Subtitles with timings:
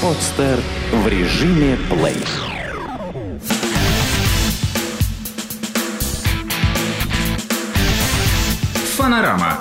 [0.00, 0.60] Подстер
[0.92, 2.14] в режиме плей.
[8.96, 9.58] Фанорама.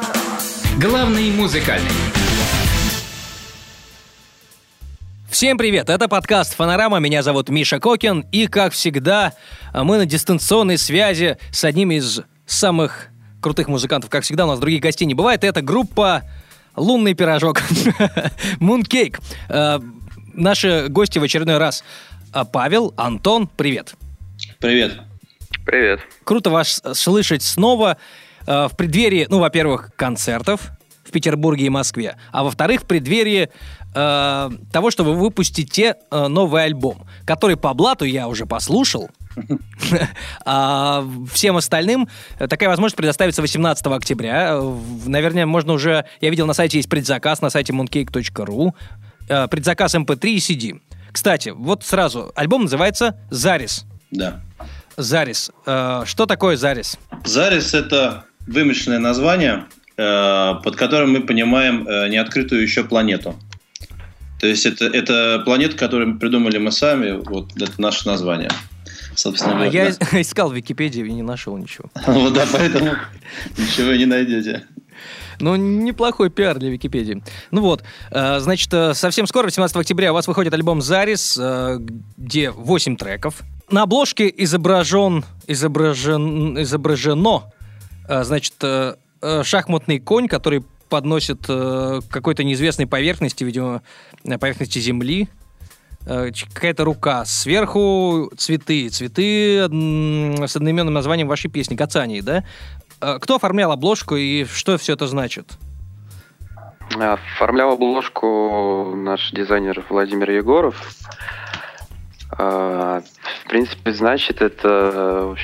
[0.79, 1.89] Главный музыкальный.
[5.27, 9.33] Всем привет, это подкаст «Фанорама», меня зовут Миша Кокин, и, как всегда,
[9.73, 13.07] мы на дистанционной связи с одним из самых
[13.41, 14.11] крутых музыкантов.
[14.11, 16.21] Как всегда, у нас других гостей не бывает, это группа
[16.75, 17.63] «Лунный пирожок»,
[18.59, 19.19] «Мункейк».
[20.37, 21.83] Э, наши гости в очередной раз
[22.33, 23.95] э, Павел, Антон, привет.
[24.59, 24.99] Привет.
[25.65, 26.01] Привет.
[26.23, 27.97] Круто вас слышать снова
[28.45, 30.71] э, в преддверии, ну, во-первых, концертов
[31.03, 33.49] в Петербурге и Москве, а во-вторых, в преддверии
[33.95, 39.09] э, того, что вы выпустите э, новый альбом, который по блату я уже послушал.
[40.45, 44.59] А всем остальным такая возможность предоставится 18 октября.
[45.05, 46.05] Наверное, можно уже...
[46.21, 48.73] Я видел на сайте есть предзаказ на сайте mooncake.ru.
[49.29, 50.79] Э, предзаказ MP3 и CD.
[51.11, 52.31] Кстати, вот сразу.
[52.35, 53.85] Альбом называется «Зарис».
[54.11, 54.41] Да.
[54.95, 55.51] «Зарис».
[55.65, 56.97] Э, Что такое «Зарис»?
[57.25, 59.65] Зарис– это вымышленное название,
[59.97, 63.35] э, под которым мы понимаем э, неоткрытую еще планету.
[64.39, 68.51] То есть это, это планета, которую мы придумали мы сами, вот это наше название.
[69.15, 70.21] Собственно, А вот, Я да.
[70.21, 71.89] искал в Википедии и не нашел ничего.
[72.05, 72.91] Вот да, поэтому
[73.57, 74.63] ничего не найдете.
[75.39, 77.21] Ну, неплохой пиар для Википедии.
[77.51, 81.79] Ну вот, э, значит, э, совсем скоро, 18 октября, у вас выходит альбом «Зарис», э,
[82.17, 83.41] где 8 треков.
[83.69, 87.51] На обложке изображен, изображен, изображено,
[88.07, 88.53] значит,
[89.43, 93.81] шахматный конь, который подносит э, какой-то неизвестной поверхности, видимо,
[94.23, 95.27] поверхности Земли,
[96.05, 97.25] какая-то рука.
[97.25, 98.87] Сверху цветы.
[98.87, 102.45] Цветы с одноименным названием вашей песни «Кацании», да?
[103.01, 105.57] Э, Кто оформлял обложку и что все это значит?
[106.97, 110.75] А, Оформлял обложку наш дизайнер Владимир Егоров.
[112.31, 113.01] А,
[113.45, 115.35] В принципе, значит, это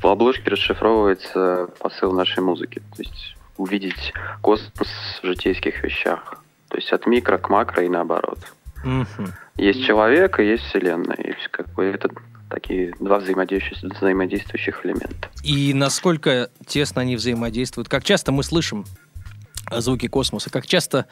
[0.00, 2.82] в обложке расшифровывается посыл нашей музыки.
[2.96, 4.88] То есть увидеть космос
[5.22, 6.34] в житейских вещах.
[6.68, 8.38] То есть от микро к макро и наоборот.
[8.84, 9.32] Мгм.
[9.56, 11.16] Есть человек и есть вселенная.
[11.16, 12.10] И как бы это
[12.52, 15.28] такие два взаимодействующих, взаимодействующих элемента.
[15.42, 17.88] И насколько тесно они взаимодействуют?
[17.88, 18.84] Как часто мы слышим
[19.70, 20.50] звуки космоса?
[20.50, 21.06] Как часто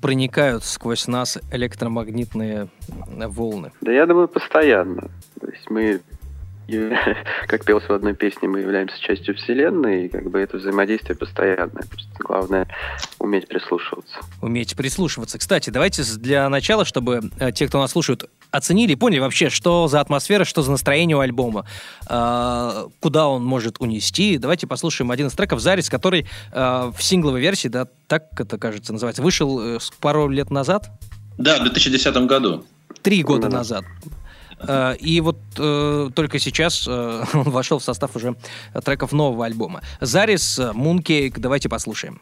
[0.00, 3.72] проникают сквозь нас электромагнитные волны?
[3.80, 5.10] Да я думаю, постоянно.
[5.40, 6.00] То есть мы,
[7.48, 11.82] как пелось в одной песне, мы являемся частью Вселенной, и как бы это взаимодействие постоянное.
[11.90, 12.68] Просто главное
[13.18, 14.20] уметь прислушиваться.
[14.40, 15.38] Уметь прислушиваться.
[15.38, 19.88] Кстати, давайте для начала, чтобы э, те, кто нас слушают, оценили и поняли вообще, что
[19.88, 21.66] за атмосфера, что за настроение у альбома,
[22.08, 24.38] э, куда он может унести.
[24.38, 28.92] Давайте послушаем один из треков «Зарис», который э, в сингловой версии, да, так это, кажется,
[28.92, 30.90] называется, вышел э, пару лет назад,
[31.36, 32.64] Да, в 2010 году.
[33.02, 33.58] Три года Да.
[33.58, 33.84] назад.
[34.60, 38.34] Э, И вот э, только сейчас э, он вошел в состав уже
[38.84, 39.82] треков нового альбома.
[40.00, 42.20] Зарис, Mooncake, давайте послушаем.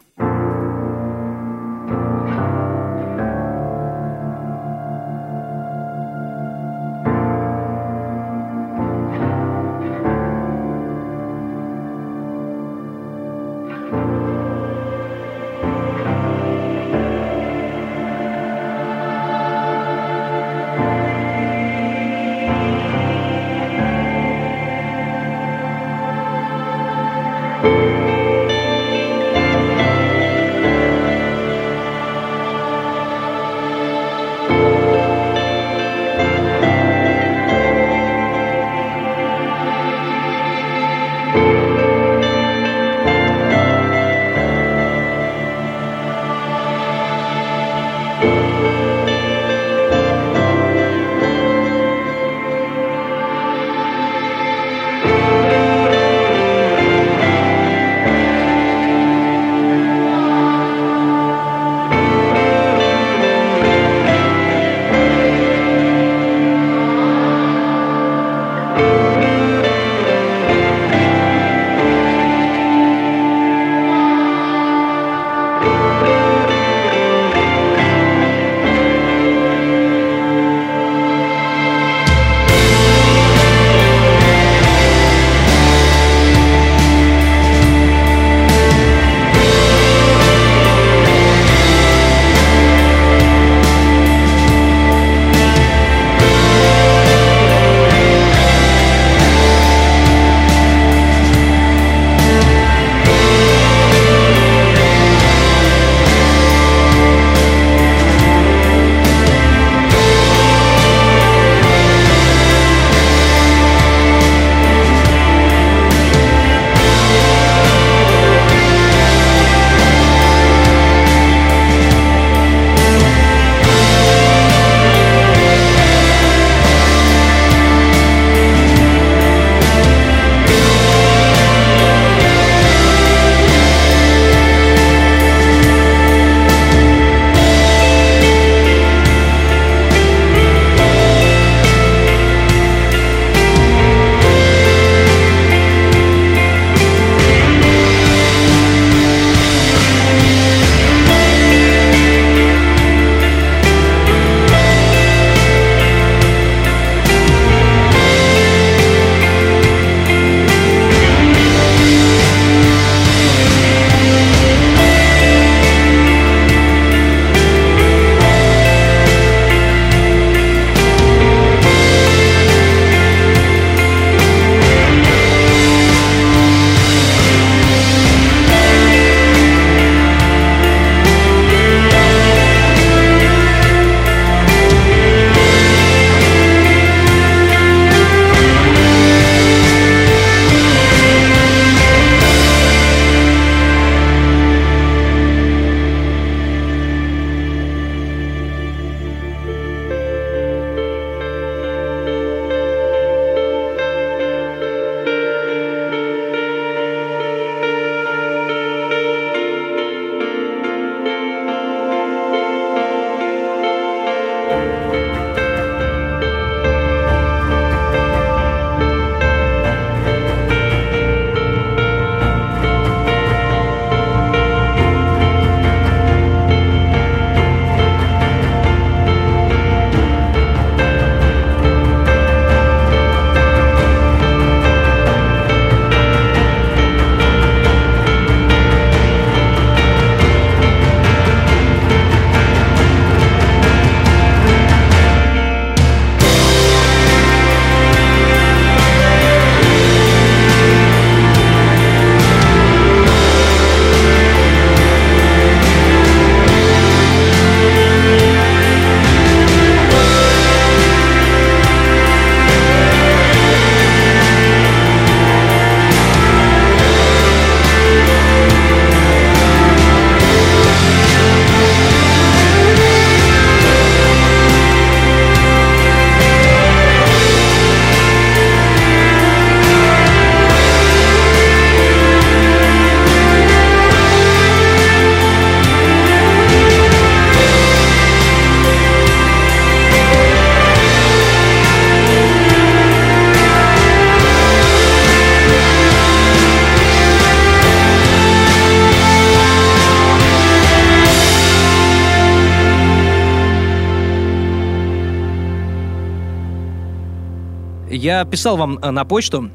[308.25, 309.51] Писал вам на почту,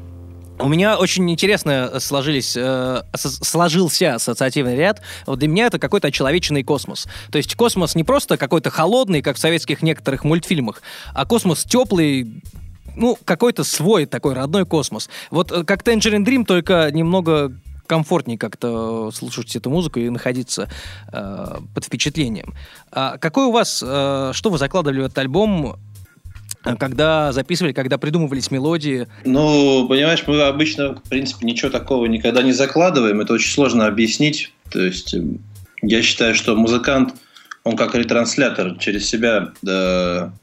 [0.59, 5.01] у меня очень интересно сложились, э, сложился ассоциативный ряд.
[5.25, 7.07] Вот для меня это какой-то очеловеченный космос.
[7.31, 10.81] То есть космос не просто какой-то холодный, как в советских некоторых мультфильмах,
[11.13, 12.41] а космос теплый,
[12.95, 15.09] ну, какой-то свой такой родной космос.
[15.31, 17.51] Вот э, как Tangerine Dream, только немного
[17.87, 20.69] комфортнее как-то слушать эту музыку и находиться
[21.11, 22.53] э, под впечатлением.
[22.91, 25.77] А какой у вас, э, что вы закладывали в этот альбом?
[26.77, 29.07] Когда записывали, когда придумывались мелодии?
[29.25, 33.21] Ну, понимаешь, мы обычно, в принципе, ничего такого никогда не закладываем.
[33.21, 34.51] Это очень сложно объяснить.
[34.71, 35.39] То есть эм,
[35.81, 37.15] я считаю, что музыкант,
[37.63, 40.33] он как ретранслятор через себя да,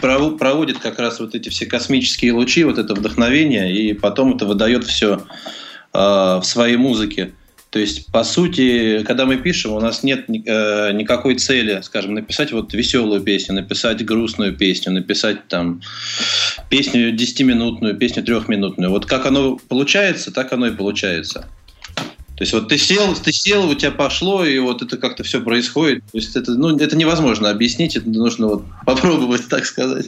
[0.00, 4.84] проводит как раз вот эти все космические лучи, вот это вдохновение, и потом это выдает
[4.84, 5.22] все
[5.92, 7.32] э, в своей музыке.
[7.76, 12.50] То есть, по сути, когда мы пишем, у нас нет э, никакой цели, скажем, написать
[12.50, 15.82] вот веселую песню, написать грустную песню, написать там
[16.70, 18.90] песню десятиминутную, песню трехминутную.
[18.90, 21.50] Вот как оно получается, так оно и получается.
[21.90, 25.42] То есть вот ты сел, ты сел, у тебя пошло, и вот это как-то все
[25.42, 26.02] происходит.
[26.10, 30.06] То есть это, ну, это невозможно объяснить, это нужно вот попробовать, так сказать.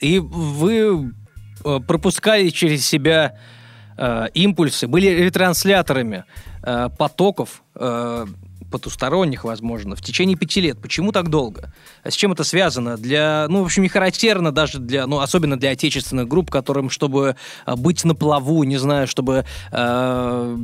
[0.00, 1.14] И вы
[1.64, 3.38] э, пропускали через себя
[3.96, 6.24] э, импульсы, были ретрансляторами
[6.62, 8.26] э, потоков э,
[8.74, 10.80] потусторонних, возможно, в течение пяти лет.
[10.82, 11.72] Почему так долго?
[12.02, 12.96] А с чем это связано?
[12.96, 17.36] Для, ну, в общем, не характерно даже для, ну, особенно для отечественных групп, которым, чтобы
[17.66, 20.58] э, быть на плаву, не знаю, чтобы, э,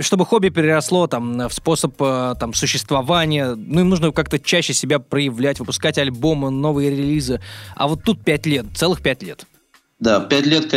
[0.00, 4.98] чтобы хобби переросло там в способ э, там существования, ну, им нужно как-то чаще себя
[4.98, 7.40] проявлять, выпускать альбомы, новые релизы.
[7.74, 9.46] А вот тут пять лет, целых пять лет.
[9.98, 10.74] Да, пять лет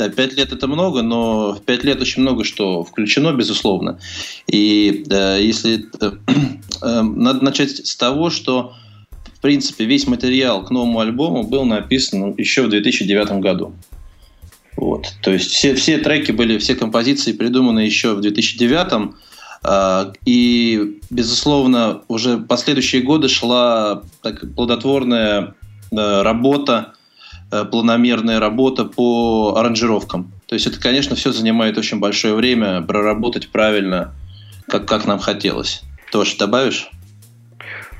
[0.00, 3.98] да, пять лет это много, но в пять лет очень много что включено, безусловно.
[4.46, 6.12] И э, если э,
[6.82, 8.72] э, надо начать с того, что
[9.34, 13.74] в принципе весь материал к новому альбому был написан еще в 2009 году.
[14.76, 15.12] Вот.
[15.22, 19.14] То есть все, все треки были, все композиции придуманы еще в 2009
[19.64, 25.54] э, и, безусловно, уже последующие годы шла так, плодотворная
[25.92, 26.94] э, работа
[27.50, 30.32] планомерная работа по аранжировкам.
[30.46, 34.14] То есть это, конечно, все занимает очень большое время проработать правильно,
[34.68, 35.82] как, как нам хотелось.
[36.10, 36.90] Тоже добавишь?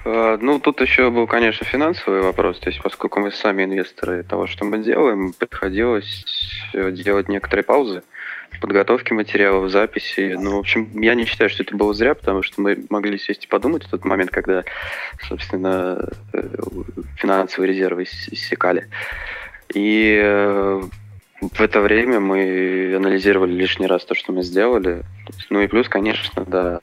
[0.05, 2.59] Э, ну, тут еще был, конечно, финансовый вопрос.
[2.59, 6.25] То есть, поскольку мы сами инвесторы того, что мы делаем, приходилось
[6.73, 8.03] э, делать некоторые паузы
[8.51, 10.37] в подготовке материалов, записи.
[10.39, 13.45] Ну, в общем, я не считаю, что это было зря, потому что мы могли сесть
[13.45, 14.65] и подумать в тот момент, когда,
[15.29, 16.09] собственно,
[17.17, 18.89] финансовые резервы иссякали.
[19.75, 20.83] И э,
[21.41, 25.03] в это время мы анализировали лишний раз то, что мы сделали.
[25.49, 26.81] Ну и плюс, конечно, да,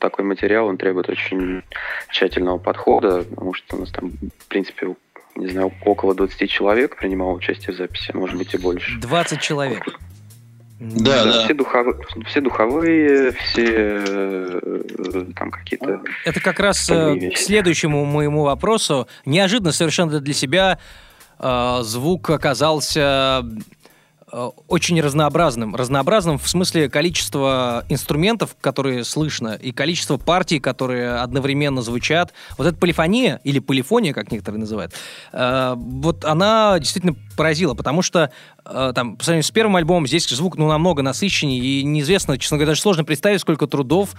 [0.00, 1.62] такой материал, он требует очень
[2.10, 4.94] тщательного подхода, потому что у нас там, в принципе,
[5.36, 8.98] не знаю, около 20 человек принимало участие в записи, может быть и больше.
[8.98, 9.84] 20 человек.
[10.80, 11.44] Да, да, да.
[11.44, 13.64] Все, духовые, все духовые, все
[14.06, 16.00] э, там какие-то...
[16.24, 19.08] Это как раз э, к следующему моему вопросу.
[19.24, 20.78] Неожиданно совершенно для себя
[21.38, 23.44] э, звук оказался
[24.30, 25.74] э, очень разнообразным.
[25.74, 32.32] Разнообразным в смысле количества инструментов, которые слышно, и количество партий, которые одновременно звучат.
[32.56, 34.92] Вот эта полифония, или полифония, как некоторые называют,
[35.32, 38.30] э, вот она действительно поразила, потому что
[38.64, 42.56] э, там, по сравнению с первым альбомом, здесь звук ну, намного насыщеннее, и неизвестно, честно
[42.56, 44.14] говоря, даже сложно представить, сколько трудов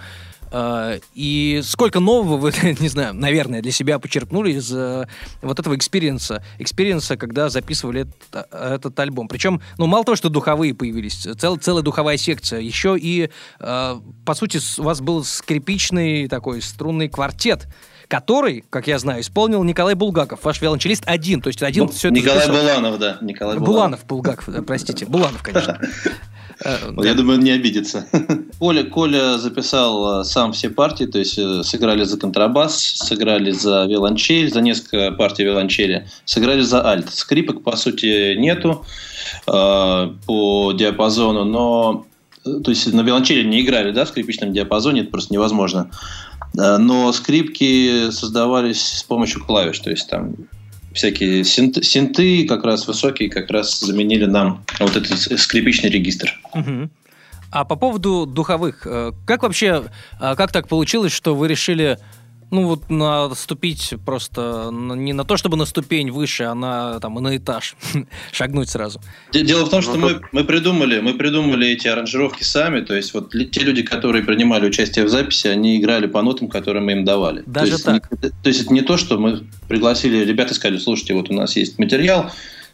[1.14, 5.06] и сколько нового вы, не знаю, наверное, для себя почерпнули из э,
[5.42, 9.28] вот этого experience а, experience а, когда записывали этот, этот альбом.
[9.28, 13.30] Причем, ну, мало того, что духовые появились, цел, целая духовая секция, еще и,
[13.60, 17.68] э, по сути, у вас был скрипичный такой струнный квартет,
[18.10, 22.10] который, как я знаю, исполнил Николай Булгаков, ваш виолончелист один, то есть один ну, все
[22.10, 23.18] Николай Буланов, да.
[23.20, 24.04] Николай Буланов.
[24.04, 25.80] Буланов, Булгаков, простите, Буланов, конечно.
[26.62, 28.06] Э, я думаю, он не обидится.
[28.58, 33.86] Коля, Коля записал э, сам все партии, то есть э, сыграли за контрабас, сыграли за
[33.86, 37.08] виолончель, за несколько партий виолончели, сыграли за альт.
[37.14, 38.84] Скрипок, по сути, нету
[39.46, 42.04] по диапазону, но
[42.42, 45.90] то есть на виолончели не играли, да, в скрипичном диапазоне, это просто невозможно.
[46.54, 50.34] Но скрипки создавались с помощью клавиш, то есть там
[50.92, 56.38] всякие синты, синты как раз высокие, как раз заменили нам вот этот скрипичный регистр.
[56.54, 56.90] Угу.
[57.52, 59.84] А по поводу духовых, э, как вообще,
[60.20, 61.98] э, как так получилось, что вы решили
[62.50, 67.36] Ну вот наступить просто не на то, чтобы на ступень выше, а на, там, на
[67.36, 67.76] этаж.
[68.32, 69.00] Шагнуть сразу.
[69.32, 72.80] Де- Дело в том, что Ну, мы, мы придумали, мы придумали эти аранжировки сами.
[72.80, 76.82] То есть вот те люди, которые принимали участие в записи, они играли по нотам, которые
[76.82, 77.42] мы им давали.
[77.46, 78.10] Даже то есть, так?
[78.22, 81.34] не- то есть это не то, что мы пригласили ребят и сказали, слушайте, вот у
[81.34, 82.30] нас есть материал,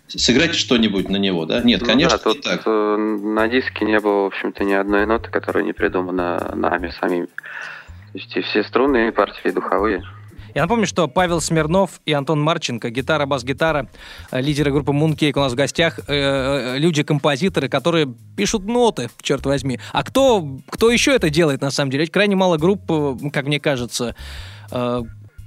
[0.08, 1.60] сыграйте что-нибудь на него, да?
[1.62, 2.62] Нет, Ну конечно, да, не тут так.
[2.64, 7.26] э, на диске не было, в общем-то, ни одной ноты, которая не придумана нами самими.
[8.16, 10.02] То есть и все струнные партии духовые.
[10.54, 13.90] Я напомню, что Павел Смирнов и Антон Марченко, гитара, бас-гитара,
[14.30, 19.44] э, лидеры группы Mooncake у нас в гостях, э, э, люди-композиторы, которые пишут ноты, черт
[19.44, 19.78] возьми.
[19.92, 22.04] А кто, кто еще это делает, на самом деле?
[22.04, 22.90] Ведь крайне мало групп,
[23.34, 24.16] как мне кажется,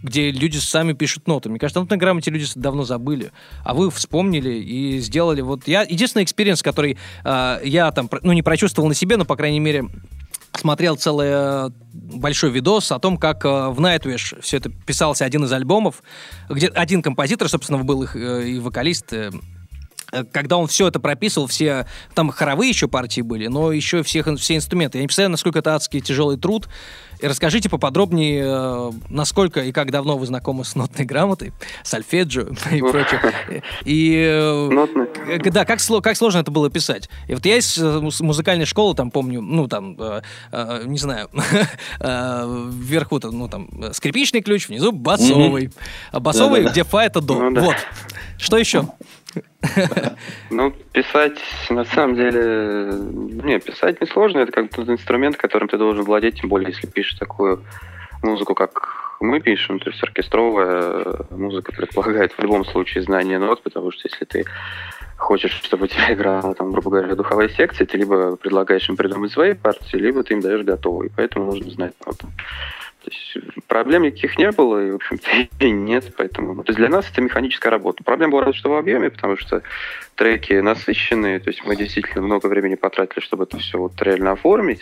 [0.03, 1.49] где люди сами пишут ноты.
[1.49, 3.31] Мне кажется, нотной грамоте люди давно забыли.
[3.63, 5.41] А вы вспомнили и сделали.
[5.41, 9.35] Вот я единственный experience, который э, я там, ну, не прочувствовал на себе, но, по
[9.35, 9.85] крайней мере,
[10.55, 15.45] смотрел целый э, большой видос о том, как э, в Nightwish все это писался один
[15.45, 16.03] из альбомов,
[16.49, 19.13] где один композитор, собственно, был их э, и вокалист,
[20.31, 24.55] когда он все это прописывал, все там хоровые еще партии были, но еще всех, все
[24.55, 24.97] инструменты.
[24.97, 26.67] Я не представляю, насколько это адский тяжелый труд.
[27.19, 31.51] И расскажите поподробнее, э, насколько и как давно вы знакомы с нотной грамотой,
[31.83, 33.61] сальфеджио и прочее.
[33.83, 34.69] И э.
[35.27, 37.09] Э, Да, как, как сложно это было писать.
[37.27, 41.29] И вот я из э, музыкальной школы, там, помню, ну, там, э, э, не знаю,
[41.99, 45.71] э, вверху, там, ну, там, э, скрипичный ключ, внизу басовый.
[46.11, 47.35] А басовый, где фа, это до.
[47.35, 47.61] Ну да.
[47.61, 47.75] Вот.
[48.37, 48.87] Что еще?
[50.49, 52.91] Ну, писать, на самом деле,
[53.43, 57.19] не, писать несложно, это как тот инструмент, которым ты должен владеть, тем более, если пишешь
[57.19, 57.63] такую
[58.23, 63.91] музыку, как мы пишем, то есть оркестровая музыка предполагает в любом случае знание нот, потому
[63.91, 64.45] что если ты
[65.17, 69.31] хочешь, чтобы у тебя играла, там, грубо говоря, духовая секция, ты либо предлагаешь им придумать
[69.31, 72.27] свои партии, либо ты им даешь готовые, поэтому нужно знать ноты.
[73.03, 75.29] То есть проблем никаких не было, и, в общем-то,
[75.65, 76.53] и нет, поэтому...
[76.53, 78.03] ну, То есть для нас это механическая работа.
[78.03, 79.61] Проблема была разве что в объеме, потому что
[80.15, 84.81] треки насыщенные, то есть мы действительно много времени потратили, чтобы это все вот реально оформить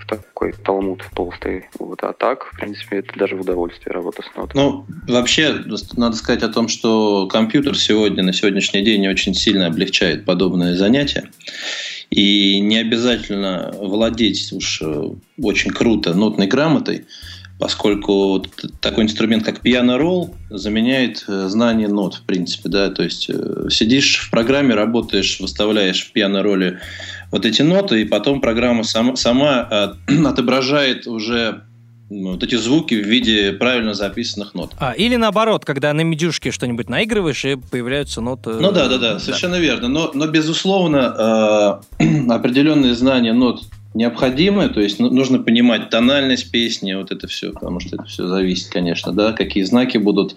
[0.00, 1.68] в такой талмуд толстый.
[1.78, 2.02] Вот.
[2.04, 4.62] А так, в принципе, это даже в удовольствие работа с нотами.
[4.62, 5.64] Ну, вообще,
[5.96, 11.30] надо сказать о том, что компьютер сегодня, на сегодняшний день, очень сильно облегчает подобное занятие.
[12.10, 17.06] И не обязательно владеть уж э, очень круто нотной грамотой,
[17.60, 18.42] поскольку
[18.80, 24.16] такой инструмент, как пиано-ролл, заменяет э, знание нот, в принципе, да, то есть э, сидишь
[24.16, 26.80] в программе, работаешь, выставляешь в пиано-ролле
[27.30, 31.64] вот эти ноты, и потом программа сама, сама э, отображает уже
[32.08, 34.72] вот эти звуки в виде правильно записанных нот.
[34.80, 38.50] А, или наоборот, когда на медюшке что-нибудь наигрываешь, и появляются ноты.
[38.50, 39.88] Ну да, да, да, совершенно верно.
[39.88, 43.64] Но, но безусловно, э, определенные знания нот
[43.94, 48.26] необходимы, то есть ну- нужно понимать тональность песни, вот это все, потому что это все
[48.28, 50.36] зависит, конечно, да, какие знаки будут.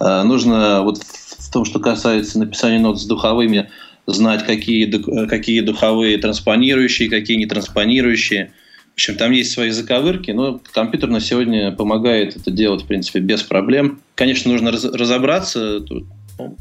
[0.00, 3.70] Э, нужно вот в том, что касается написания нот с духовыми,
[4.06, 8.52] знать, какие, э, какие духовые транспонирующие, какие не транспонирующие.
[8.90, 13.18] В общем, там есть свои заковырки, но компьютер на сегодня помогает это делать, в принципе,
[13.18, 14.00] без проблем.
[14.14, 16.56] Конечно, нужно раз- разобраться, ну,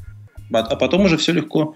[0.52, 1.76] а а потом уже все легко.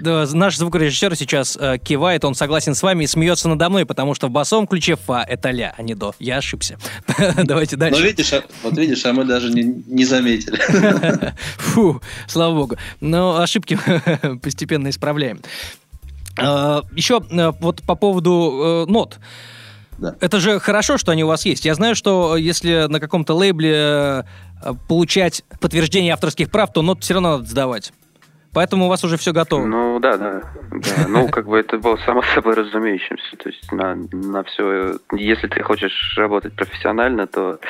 [0.00, 4.14] Да, наш звукорежиссер сейчас э, кивает, он согласен с вами и смеется надо мной, потому
[4.14, 6.14] что в басовом ключе фа это ля, а не до.
[6.18, 6.78] Я ошибся.
[7.44, 8.02] Давайте дальше.
[8.02, 10.58] видишь, а- вот видишь, а мы даже не, не заметили.
[11.58, 12.76] Фу, слава богу.
[13.00, 13.78] Но ошибки
[14.42, 15.40] постепенно исправляем.
[16.38, 19.18] Э, Еще э, вот по поводу э, нот.
[19.98, 20.16] Да.
[20.20, 21.66] Это же хорошо, что они у вас есть.
[21.66, 24.22] Я знаю, что если на каком-то лейбле э,
[24.88, 27.92] получать подтверждение авторских прав, то нот все равно надо сдавать.
[28.52, 29.64] Поэтому у вас уже все готово.
[29.64, 30.42] Ну да, да,
[30.72, 31.08] да.
[31.08, 33.36] Ну, как бы это было само собой разумеющимся.
[33.36, 34.98] То есть на, на все.
[35.12, 37.60] Если ты хочешь работать профессионально, то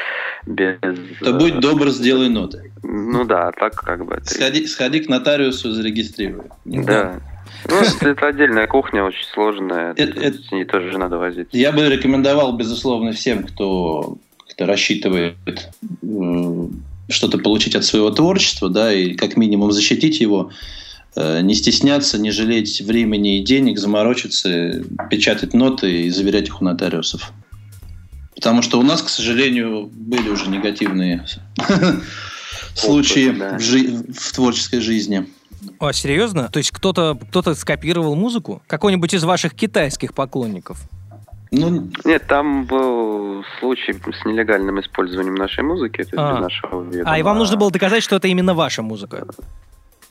[0.47, 0.79] без.
[1.21, 2.73] То будь добр, сделай ноты.
[2.83, 4.25] Ну да, так как бы это.
[4.27, 6.45] Сходи, сходи к нотариусу, зарегистрируй.
[6.65, 7.21] Да.
[7.69, 9.93] Ну, это, это отдельная кухня, очень сложная.
[9.97, 11.49] Это- то есть С ней тоже надо возить.
[11.53, 14.17] Я бы рекомендовал, безусловно, всем, кто
[14.47, 15.37] как-то рассчитывает
[16.03, 16.67] э,
[17.11, 20.51] что-то получить от своего творчества, да, и как минимум защитить его,
[21.17, 26.65] э, не стесняться, не жалеть времени и денег, заморочиться, печатать ноты и заверять их у
[26.65, 27.33] нотариусов.
[28.35, 31.27] Потому что у нас, к сожалению, были уже негативные
[32.75, 33.59] случаи да.
[33.59, 35.27] в жи- в творческой жизни.
[35.79, 36.49] А, серьезно?
[36.49, 38.63] То есть кто-то кто скопировал музыку?
[38.67, 40.89] Какой-нибудь из ваших китайских поклонников?
[41.53, 46.35] Ну, Нет, там был случай с нелегальным использованием нашей музыки, то есть А.
[46.35, 47.13] без нашего ведома.
[47.13, 49.27] А, и вам нужно было доказать, что это именно ваша музыка.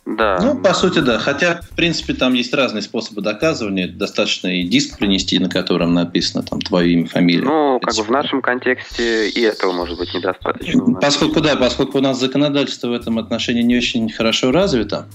[0.05, 0.39] Да.
[0.41, 1.19] Ну, по сути, да.
[1.19, 3.87] Хотя, в принципе, там есть разные способы доказывания.
[3.87, 7.43] Достаточно и диск принести, на котором написано там твое имя, фамилия.
[7.43, 10.95] Ну, как бы в нашем контексте и этого может быть недостаточно.
[10.95, 15.07] Поскольку, да, поскольку у нас законодательство в этом отношении не очень хорошо развито,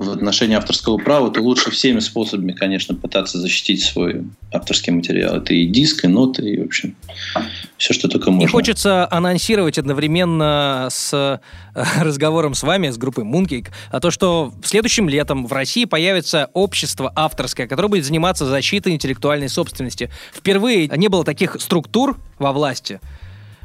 [0.00, 5.36] в отношении авторского права, то лучше всеми способами, конечно, пытаться защитить свой авторский материал.
[5.36, 6.96] Это и диск, и ноты, и, в общем,
[7.76, 8.46] все, что только можно.
[8.46, 11.38] И хочется анонсировать одновременно с э,
[12.00, 17.12] разговором с вами, с группой Mooncake, о том, что следующим летом в России появится общество
[17.14, 20.10] авторское, которое будет заниматься защитой интеллектуальной собственности.
[20.32, 23.00] Впервые не было таких структур во власти.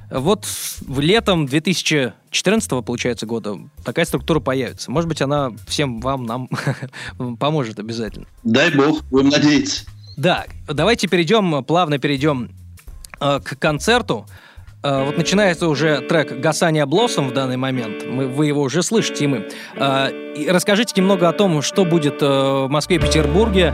[0.09, 4.91] Вот в летом 2014 получается года такая структура появится.
[4.91, 6.49] Может быть, она всем вам, нам
[7.39, 8.27] поможет обязательно.
[8.43, 9.85] Дай бог, будем надеяться.
[10.17, 12.51] Да, давайте перейдем, плавно перейдем
[13.19, 14.25] э, к концерту.
[14.83, 18.05] Э, вот начинается уже трек «Гасания Блоссом» в данный момент.
[18.07, 19.49] Мы, вы его уже слышите, и мы.
[19.75, 23.73] Э, и расскажите немного о том, что будет э, в Москве и Петербурге.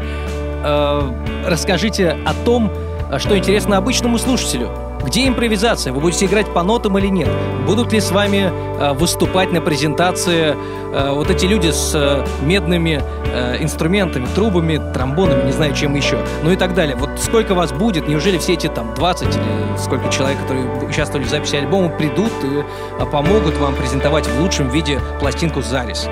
[0.64, 2.72] Э, расскажите о том,
[3.12, 4.91] э, что интересно обычному слушателю.
[5.04, 5.94] Где импровизация?
[5.94, 7.30] Вы будете играть по нотам или нет?
[7.66, 10.56] Будут ли с вами э, выступать на презентации
[10.94, 16.24] э, вот эти люди с э, медными э, инструментами, трубами, тромбонами, не знаю, чем еще,
[16.44, 16.96] ну и так далее.
[16.96, 18.08] Вот сколько вас будет?
[18.08, 22.64] Неужели все эти там 20 или сколько человек, которые участвовали в записи альбома, придут и
[23.00, 26.08] э, помогут вам презентовать в лучшем виде пластинку «Зарис»?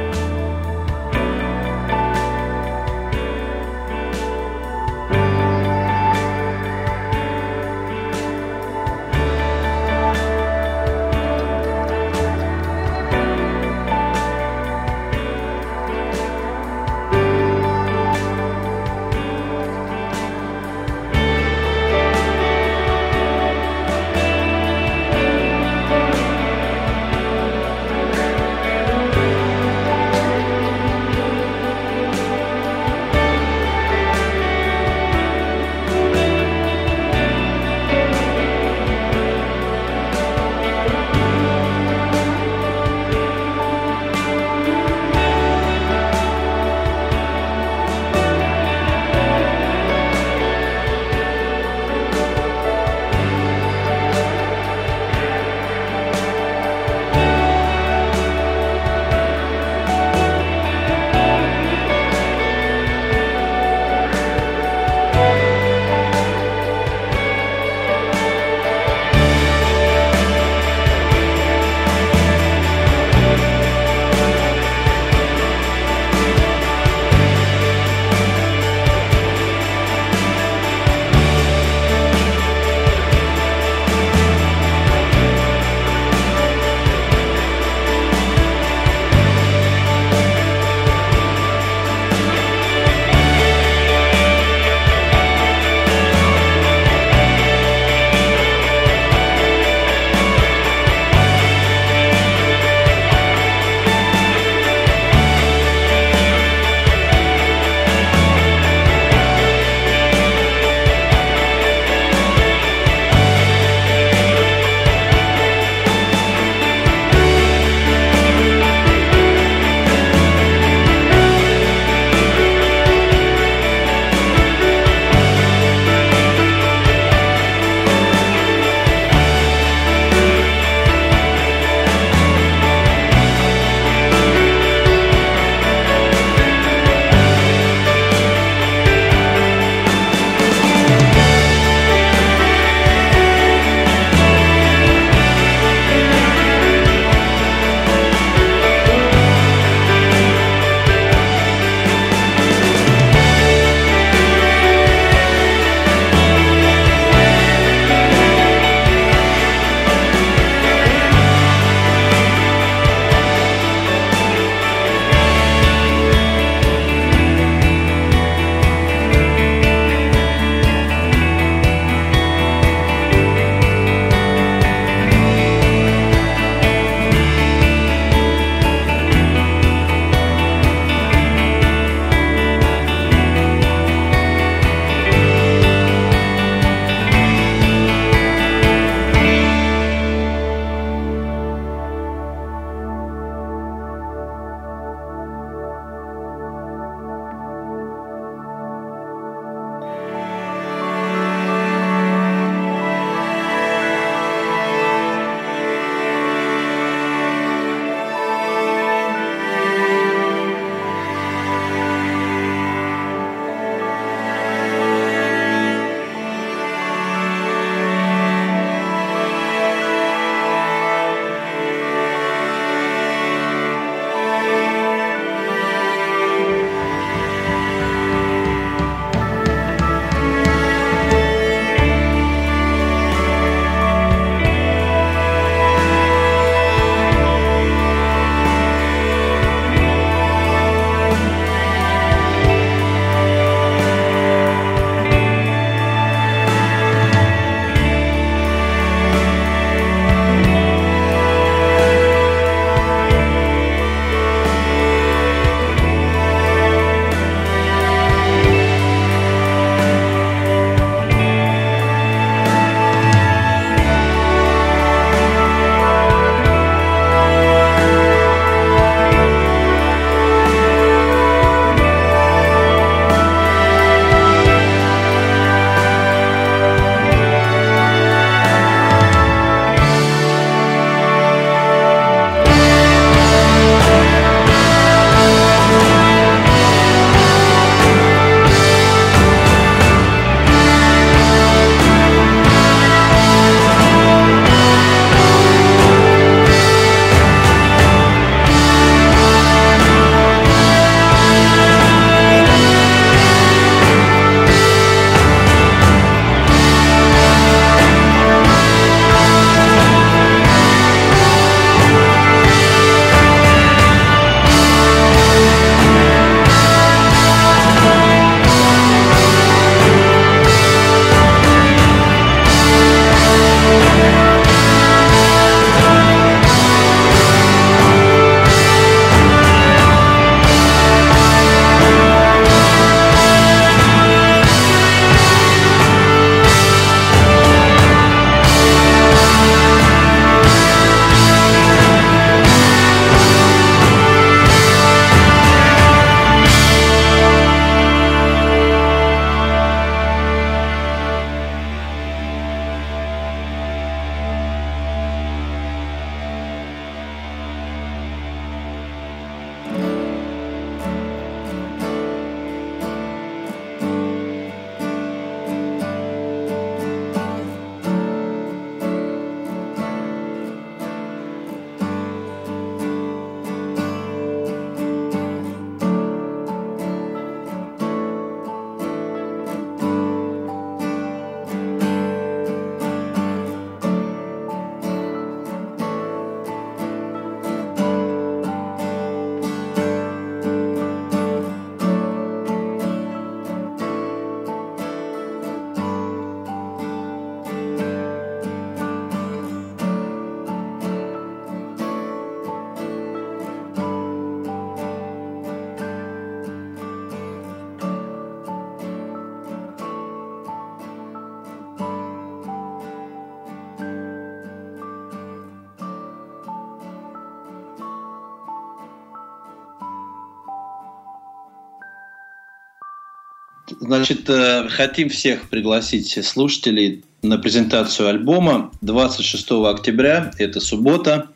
[424.70, 431.28] Хотим всех пригласить слушателей на презентацию альбома 26 октября, это суббота,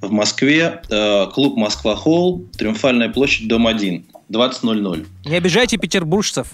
[0.00, 5.06] в Москве, э, клуб «Москва Холл», Триумфальная площадь, дом 1, 20.00.
[5.26, 6.48] Не обижайте петербуржцев.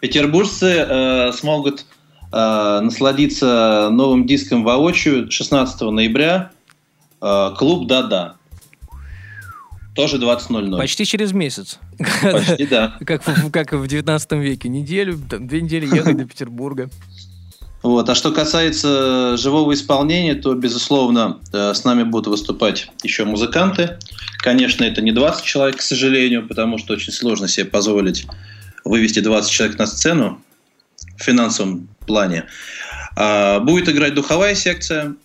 [0.00, 1.84] Петербуржцы э, смогут
[2.32, 6.52] э, насладиться новым диском воочию 16 ноября,
[7.20, 8.37] э, клуб «Да-да».
[9.98, 10.78] Тоже 20.00.
[10.78, 11.80] Почти через месяц.
[12.22, 12.96] Почти, да.
[13.04, 14.68] Как, в- как в 19 веке.
[14.68, 16.88] Неделю, там, две недели ехать до Петербурга.
[17.82, 18.08] Вот.
[18.08, 23.98] А что касается живого исполнения, то, безусловно, э, с нами будут выступать еще музыканты.
[24.38, 28.24] Конечно, это не 20 человек, к сожалению, потому что очень сложно себе позволить
[28.84, 30.40] вывести 20 человек на сцену
[31.16, 32.44] в финансовом плане.
[33.16, 35.16] А, будет играть духовая секция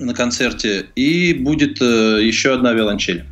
[0.00, 3.24] на концерте и будет э, еще одна виолончель.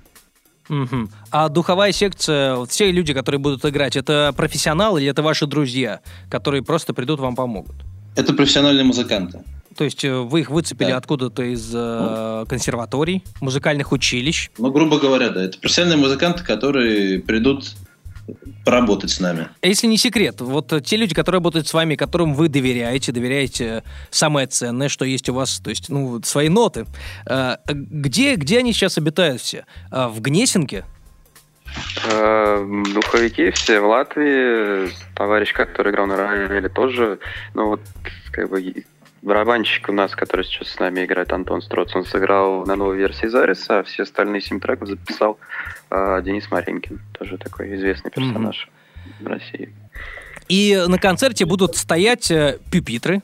[0.73, 1.11] Мгм.
[1.31, 6.01] А духовая секция, вот все люди, которые будут играть, это профессионалы или это ваши друзья,
[6.31, 7.77] которые просто придут вам помогут?
[8.17, 9.43] Это профессиональные музыканты.
[9.77, 10.97] То есть э, вы их выцепили Да.
[10.97, 14.49] откуда-то из э, консерваторий, музыкальных училищ.
[14.57, 17.75] Ну, грубо говоря, да, это профессиональные музыканты, которые придут
[18.65, 19.49] поработать с нами.
[19.61, 23.83] А Если не секрет, вот те люди, которые работают с вами, которым вы доверяете, доверяете
[24.11, 26.87] самое ценное, что есть у вас, то есть, ну, вот свои ноты.
[27.27, 29.65] э, Где, где они сейчас обитают все?
[29.91, 30.85] Э, В Гнесинке?
[32.11, 37.19] Э, Духовики все в Латвии, товарищ, который играл на рояле, тоже,
[37.55, 37.81] ну вот,
[38.31, 38.85] как бы,
[39.23, 43.27] барабанщик у нас, который сейчас с нами играет, Антон Строц, он сыграл на новой версии
[43.27, 45.39] Зариса, а все остальные семь треков записал
[45.91, 48.69] э, Денис Маринкин, тоже такой известный персонаж
[49.21, 49.73] в России.
[50.49, 53.23] И на концерте будут стоять э, пюпитры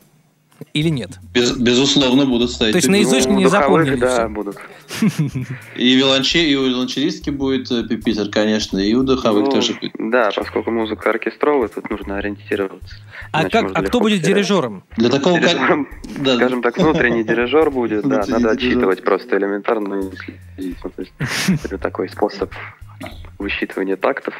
[0.72, 1.10] или нет?
[1.34, 2.72] Без- безусловно, будут стоять.
[2.72, 4.28] То есть наизусть Ну, не духовых, запомнили да, всё.
[4.28, 4.56] будут.
[5.76, 9.92] И виолончель, и у виолончелистки будет э, пюпитр, конечно, и у духовых Ну, тоже будет.
[9.98, 12.96] Да, поскольку музыка оркестровая, тут нужно ориентироваться.
[13.32, 14.84] А, как, а кто будет дирижером?
[14.96, 15.88] Для такого Дирижером,
[16.20, 16.36] Да.
[16.36, 18.50] скажем так, внутренний дирижер будет, да, надо дирижер.
[18.50, 19.96] отсчитывать просто элементарно.
[20.02, 20.12] Ну,
[21.64, 22.50] это такой способ
[23.38, 24.34] высчитывания тактов.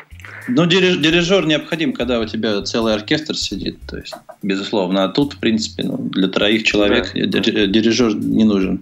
[0.49, 5.05] Ну, дириж- дирижер необходим, когда у тебя целый оркестр сидит, то есть, безусловно.
[5.05, 7.39] А тут, в принципе, ну, для троих человек Да.
[7.39, 8.79] дир- дирижер не нужен.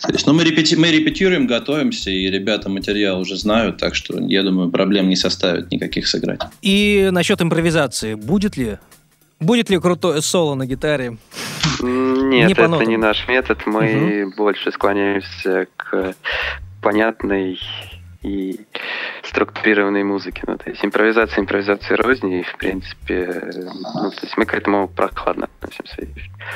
[0.00, 4.18] То есть, ну, мы, репети- мы репетируем, готовимся, и ребята материал уже знают, так что,
[4.20, 6.40] я думаю, проблем не составит никаких сыграть.
[6.62, 8.14] И насчет импровизации.
[8.14, 8.78] Будет ли?
[9.40, 11.16] Будет ли крутое соло на гитаре?
[11.80, 12.88] Не Нет, по это нотам.
[12.88, 13.58] не наш метод.
[13.66, 16.14] Мы больше склоняемся к
[16.82, 17.58] понятной
[18.22, 18.60] и
[19.22, 20.42] структурированной музыке.
[20.46, 24.88] Ну, то есть импровизация, импровизация розни, и, в принципе, ну, то есть мы к этому
[24.88, 26.08] прохладно относимся.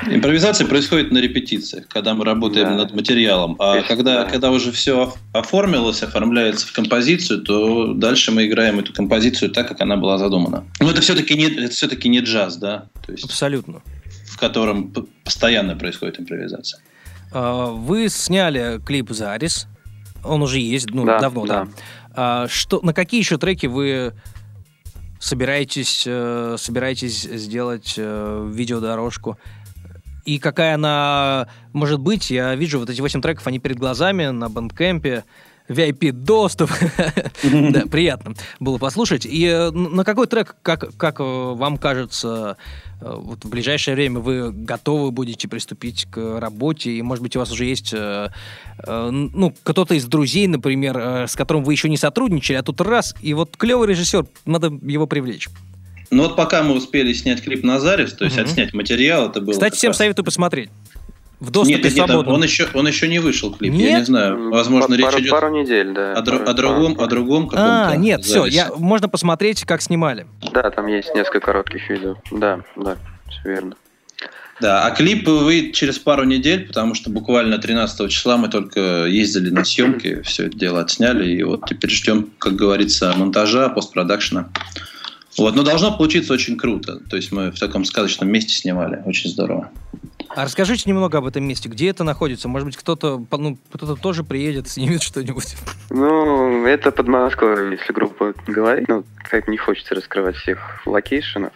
[0.07, 2.77] Импровизация происходит на репетициях, когда мы работаем Да.
[2.77, 3.57] над материалом.
[3.59, 4.31] А есть, когда, да.
[4.31, 9.81] когда уже все оформилось, оформляется в композицию, то дальше мы играем эту композицию так, как
[9.81, 10.65] она была задумана.
[10.81, 13.83] Но это все-таки не, это все-таки не джаз, да, то есть Абсолютно.
[14.27, 14.93] в котором
[15.25, 16.81] постоянно происходит импровизация.
[17.33, 19.69] А, Вы сняли клип «Зарис».
[20.25, 21.65] Он уже есть, ну, Да, давно, да.
[21.65, 21.71] да.
[22.15, 24.15] А что, на какие еще треки вы
[25.19, 29.39] собираетесь, э, собираетесь сделать э, видеодорожку?
[30.25, 32.31] И какая она может быть?
[32.31, 35.25] Я вижу вот эти 8 треков, они перед глазами на бандкемпе.
[35.69, 36.71] VIP-доступ.
[37.71, 39.27] Да, приятно было послушать.
[39.27, 42.57] И э, на какой трек, как, как э, вам кажется,
[43.05, 47.51] вот в ближайшее время вы готовы будете приступить к работе, и, может быть, у вас
[47.51, 48.29] уже есть, э,
[48.87, 52.81] э, ну, кто-то из друзей, например, э, с которым вы еще не сотрудничали, а тут
[52.81, 55.49] раз, и вот клевый режиссер, надо его привлечь.
[56.11, 58.45] Ну вот пока мы успели снять клип на Зарис, то есть Мгм.
[58.45, 59.53] отснять материал, это было...
[59.53, 60.69] Кстати, всем раз- советую посмотреть.
[61.43, 62.35] В доступе Нет, нет, нет, свободном.
[62.37, 63.99] он еще, он еще не вышел клип, я Нет?
[63.99, 64.51] не знаю.
[64.51, 66.13] Возможно, речь пару, идет пару недель, да.
[66.13, 68.57] о, Пару- о другом, пару- о другом А, каком-то нет, все, Зарисе.
[68.57, 70.27] я, можно посмотреть, как снимали.
[70.53, 72.15] Да, там есть несколько коротких видео.
[72.31, 72.97] Да, да,
[73.29, 73.75] все верно.
[74.61, 79.51] Да, а клип выйдет через пару недель, потому что буквально 13 числа мы только ездили
[79.51, 84.49] на съемки, все это дело отсняли, и вот теперь ждем, как говорится, монтажа, постпродакшена.
[85.37, 87.01] Вот, но должно получиться очень круто.
[87.11, 89.71] То есть мы в таком сказочном месте снимали, очень здорово.
[90.35, 91.69] А расскажите немного об этом месте.
[91.69, 92.49] Где это находится?
[92.49, 95.57] Может быть, кто-то ну, кто-то тоже приедет, снимет что-нибудь.
[95.91, 98.89] Ну, это Подмосковье, если грубо говорить.
[98.89, 101.53] Ну, как не хочется раскрывать всех location ов.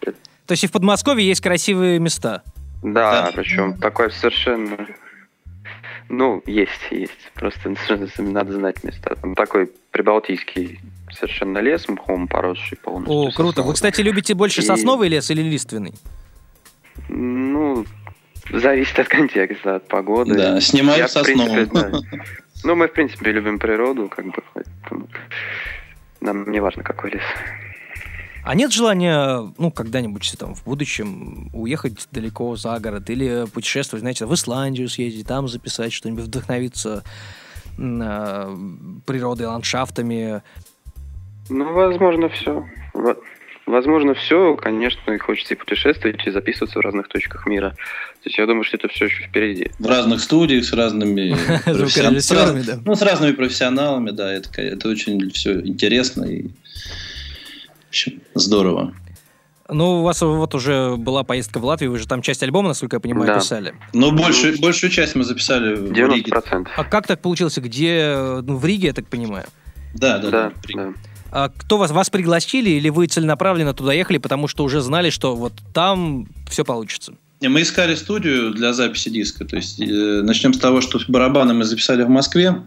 [0.00, 2.42] То есть и в Подмосковье есть красивые места.
[2.82, 3.32] Да, Да.
[3.34, 4.76] причем такое совершенно...
[6.08, 7.30] Ну, есть, есть.
[7.34, 7.74] Просто
[8.18, 9.14] надо знать места.
[9.16, 10.80] Там такой прибалтийский
[11.12, 13.14] совершенно лес, мхом поросший полностью.
[13.14, 13.62] О, круто.
[13.62, 15.94] Вы, кстати, любите больше И- сосновый лес или лиственный?
[17.08, 17.84] Ну,
[18.50, 20.34] зависит от контекста, от погоды.
[20.34, 22.02] Да, снимаем Я, принципе, сосновым.
[22.12, 22.18] да.
[22.64, 25.08] Ну, мы, в принципе, любим природу, как бы, поэтому
[26.20, 27.22] нам не важно, какой лес.
[28.44, 34.26] А нет желания, ну, когда-нибудь там в будущем уехать далеко за город или путешествовать, знаете,
[34.26, 37.04] в Исландию съездить, там записать что-нибудь, вдохновиться
[37.78, 38.56] э,
[39.06, 40.42] природой, ландшафтами?
[41.48, 42.66] Ну, возможно, все.
[43.66, 47.70] Возможно, все, конечно, хочется и путешествовать, и записываться в разных точках мира.
[47.70, 49.70] То есть я думаю, что это все еще впереди.
[49.78, 52.80] В разных студиях с разными профессионалами, да.
[52.84, 56.48] Ну, с разными профессионалами, да, это, это очень все интересно и
[57.92, 58.94] общем, здорово.
[59.68, 62.96] Ну, у вас вот уже была поездка в Латвию, вы же там часть альбома, насколько
[62.96, 63.38] я понимаю, да.
[63.38, 63.74] писали.
[63.92, 66.08] Ну, большую, большую часть мы записали 90%.
[66.08, 66.32] в Риге.
[66.76, 67.58] А как так получилось?
[67.58, 68.16] Где?
[68.42, 69.44] Ну, в Риге, я так понимаю.
[69.94, 70.52] Да, да, да.
[70.68, 70.92] да, да.
[71.32, 75.52] Кто вас, вас пригласили или вы целенаправленно туда ехали, потому что уже знали, что вот
[75.72, 77.14] там все получится?
[77.48, 79.44] Мы искали студию для записи диска.
[79.44, 82.62] То есть э, начнем с того, что барабаны мы записали в Москве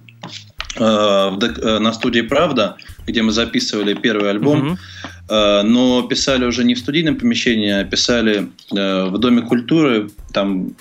[0.76, 2.76] э, в, э, на студии Правда,
[3.08, 4.68] где мы записывали первый альбом.
[4.68, 4.78] Угу.
[5.30, 10.10] Э, но писали уже не в студийном помещении, а писали э, в Доме культуры.
[10.34, 10.76] Там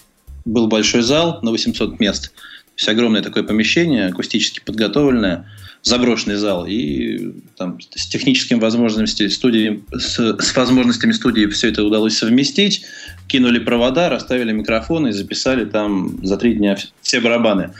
[0.44, 2.32] был большой зал на 800 мест.
[2.32, 5.46] То есть огромное такое помещение, акустически подготовленное
[5.84, 12.16] заброшенный зал, и там, с техническими возможностями студии, с, с возможностями студии все это удалось
[12.16, 12.84] совместить,
[13.28, 17.72] кинули провода, расставили микрофоны и записали там за три дня все барабаны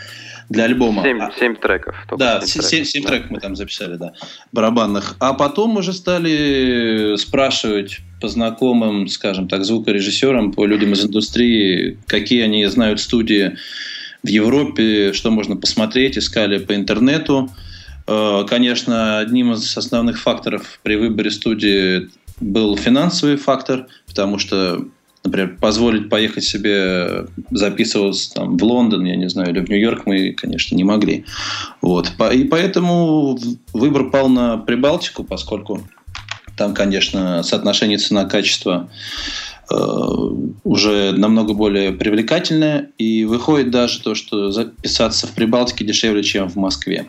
[0.51, 1.03] для альбома.
[1.03, 1.97] Семь, семь треков.
[2.19, 3.09] Да, семь, семь да.
[3.09, 4.13] треков мы там записали, да,
[4.53, 5.17] барабанных.
[5.19, 12.43] А потом уже стали спрашивать по знакомым, скажем так, звукорежиссерам, по людям из индустрии, какие
[12.43, 13.57] они знают студии
[14.23, 17.51] в Европе, что можно посмотреть, искали по интернету.
[18.07, 24.85] Э, конечно, одним из основных факторов при выборе студии был финансовый фактор, потому что,
[25.25, 30.33] например, позволить поехать себе записываться там, в Лондон, я не знаю, или в Нью-Йорк мы,
[30.33, 31.25] конечно, не могли.
[31.81, 32.13] Вот.
[32.33, 33.39] И поэтому
[33.73, 35.81] выбор пал на Прибалтику, поскольку
[36.57, 38.89] там, конечно, соотношение цена-качество
[39.71, 39.75] э,
[40.65, 42.91] уже намного более привлекательное.
[42.99, 47.07] И выходит даже то, что записаться в Прибалтике дешевле, чем в Москве.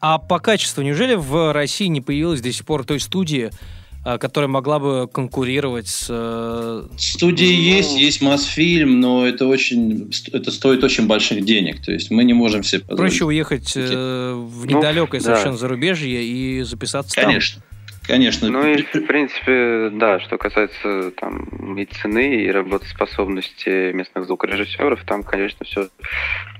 [0.00, 3.50] А по качеству, неужели в России не появилась до сих пор той студии,
[4.04, 6.06] а, которая могла бы конкурировать с...
[6.08, 11.92] Э, студии ну, есть, есть Мосфильм, но это очень, это стоит очень больших денег, то
[11.92, 13.10] есть мы не можем себе позволить.
[13.10, 15.58] Проще уехать э, в недалекое ну, совершенно да.
[15.58, 17.60] зарубежье и записаться Конечно.
[17.60, 17.68] там.
[17.68, 17.77] Конечно.
[18.08, 25.22] Ну и, в принципе, да, что касается там и цены, и работоспособности местных звукорежиссеров, там,
[25.22, 25.88] конечно, все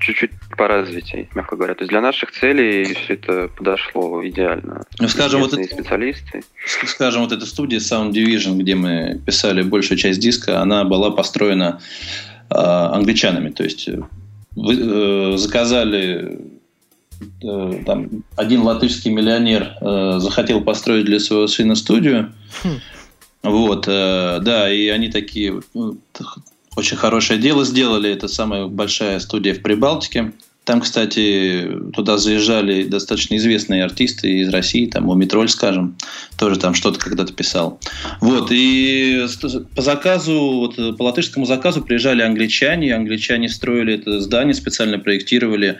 [0.01, 1.75] чуть-чуть по развитию, мягко говоря.
[1.75, 4.85] То есть для наших целей все это подошло идеально.
[4.99, 6.43] Ну, скажем, вот это, специалисты.
[6.67, 11.81] Скажем, вот эта студия Sound Division, где мы писали большую часть диска, она была построена
[12.51, 13.51] э, англичанами.
[13.51, 13.89] То есть
[14.55, 16.58] вы, э, заказали
[17.41, 22.33] там, один латышский миллионер э, захотел построить для своего сына студию.
[22.63, 22.81] Хм.
[23.43, 25.99] Вот, э, да, и они такие ну,
[26.77, 28.11] очень хорошее дело сделали.
[28.11, 30.33] Это самая большая студия в Прибалтике.
[30.69, 35.97] Там, кстати, туда заезжали достаточно известные артисты из России, там, Умитроль, скажем,
[36.37, 37.81] тоже там что-то когда-то писал.
[38.21, 39.25] Вот, и
[39.75, 45.79] по заказу, вот, по латышскому заказу приезжали англичане, англичане строили это здание, специально проектировали,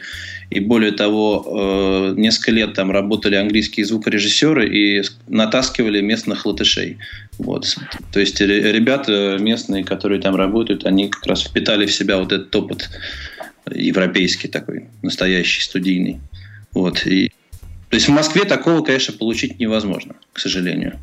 [0.49, 6.97] и более того, э, несколько лет там работали английские звукорежиссеры и натаскивали местных латышей.
[7.37, 7.77] Вот.
[8.11, 12.55] То есть ребята местные, которые там работают, они как раз впитали в себя вот этот
[12.55, 12.89] опыт
[13.71, 16.19] европейский такой, настоящий, студийный.
[16.73, 17.05] Вот.
[17.05, 17.29] И,
[17.89, 20.99] то есть в Москве такого, конечно, получить невозможно, к сожалению.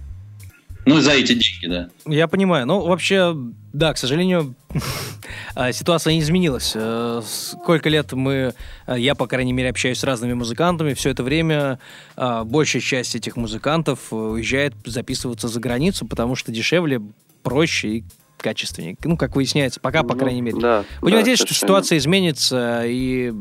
[0.86, 1.88] Ну, за эти деньги, да.
[2.06, 2.64] Я понимаю.
[2.64, 3.36] Ну, вообще,
[3.72, 4.54] да, к сожалению,
[5.56, 6.72] а, ситуация не изменилась.
[6.76, 8.54] Э, сколько лет мы,
[8.86, 11.80] э, я, по крайней мере, общаюсь с разными музыкантами, все это время
[12.16, 17.02] а, большая часть этих музыкантов уезжает записываться за границу, потому что дешевле,
[17.42, 18.04] проще и
[18.38, 18.96] качественнее.
[19.02, 20.60] Ну, как выясняется, пока, по ну, крайней мере.
[20.60, 23.34] Да, Будем да, надеяться, что ситуация изменится, и э,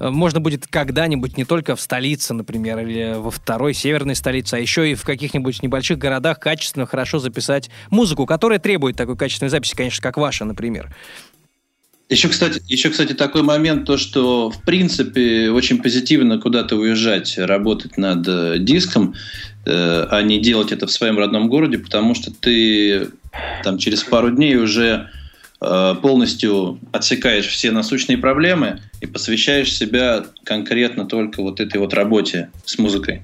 [0.00, 4.90] можно будет когда-нибудь не только в столице, например, или во второй северной столице, а еще
[4.90, 10.02] и в каких-нибудь небольших городах качественно, хорошо записать музыку, которая требует такой качественной записи, конечно,
[10.02, 10.94] как ваша, например.
[12.10, 17.96] Еще, кстати, еще, кстати, такой момент, то, что, в принципе, очень позитивно куда-то уезжать, работать
[17.98, 19.14] над э, диском,
[19.64, 23.10] э, а не делать это в своем родном городе, потому что ты
[23.62, 25.19] там через пару дней уже э,
[25.60, 32.78] полностью отсекаешь все насущные проблемы и посвящаешь себя конкретно только вот этой вот работе с
[32.78, 33.22] музыкой.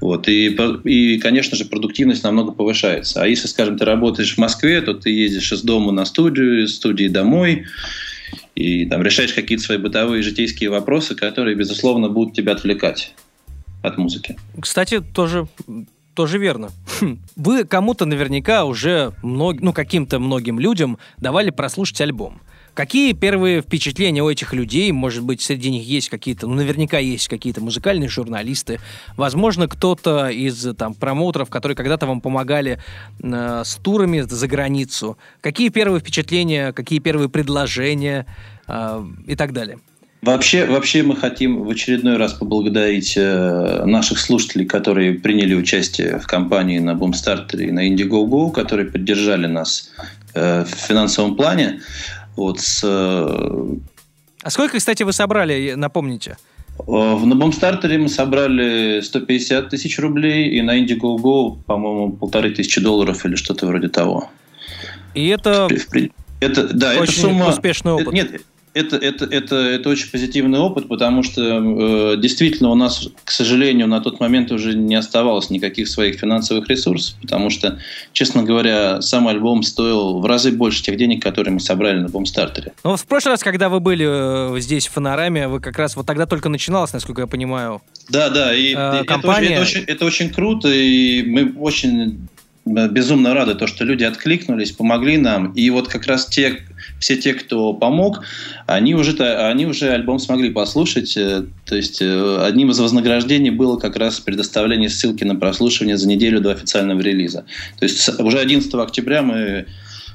[0.00, 0.28] Вот.
[0.28, 3.22] И, и, конечно же, продуктивность намного повышается.
[3.22, 6.76] А если, скажем, ты работаешь в Москве, то ты ездишь из дома на студию, из
[6.76, 7.66] студии домой,
[8.54, 13.14] и там решаешь какие-то свои бытовые житейские вопросы, которые, безусловно, будут тебя отвлекать
[13.82, 14.36] от музыки.
[14.60, 15.48] Кстати, тоже
[16.14, 16.70] тоже верно.
[17.00, 19.60] Хм, Вы кому-то наверняка уже, мног...
[19.60, 22.40] ну, каким-то многим людям давали прослушать альбом.
[22.74, 24.90] Какие первые впечатления у этих людей?
[24.90, 28.80] Может быть, среди них есть какие-то, ну, наверняка есть какие-то музыкальные журналисты.
[29.16, 32.80] Возможно, кто-то из там промоутеров, которые когда-то вам помогали
[33.22, 35.16] э, с турами за границу.
[35.40, 38.26] Какие первые впечатления, какие первые предложения
[38.66, 39.78] э, и так далее?
[40.24, 46.26] Вообще, вообще мы хотим в очередной раз поблагодарить э, наших слушателей, которые приняли участие в
[46.26, 49.90] кампании на Boomstarter и на Indiegogo, которые поддержали нас
[50.34, 51.80] э, в финансовом плане.
[52.36, 53.76] Вот с, э,
[54.42, 56.38] А сколько, кстати, вы собрали, напомните?
[56.78, 63.36] на Boomstarter мы собрали 150 тысяч рублей, и на Indiegogo, по-моему, полторы тысячи долларов или
[63.36, 64.30] что-то вроде того.
[65.14, 65.68] И это
[66.40, 67.48] Это, да, это очень сумма...
[67.48, 68.06] успешный опыт.
[68.08, 68.40] Это- Нет,
[68.74, 73.86] это, это, это, это очень позитивный опыт, потому что э, действительно у нас, к сожалению,
[73.86, 77.78] на тот момент уже не оставалось никаких своих финансовых ресурсов, потому что,
[78.12, 82.72] честно говоря, сам альбом стоил в разы больше тех денег, которые мы собрали на бомстартере.
[82.84, 86.06] Ну, в прошлый раз, когда вы были э, здесь, в Фонораме, вы как раз вот
[86.06, 87.80] тогда только начиналось, насколько я понимаю.
[88.08, 91.52] Да, да, и, Э, и это, компания- очень, это, очень, это очень круто, и мы
[91.58, 92.28] очень
[92.66, 95.52] э, безумно рады, то, что люди откликнулись, помогли нам.
[95.52, 96.62] И вот как раз те,
[96.98, 98.22] все те, кто помог,
[98.66, 101.16] они уже, они уже альбом смогли послушать.
[101.16, 106.08] Э, То есть э, одним из вознаграждений было как раз предоставление ссылки на прослушивание за
[106.08, 107.44] неделю до официального релиза.
[107.78, 109.66] То есть уже 11 октября мы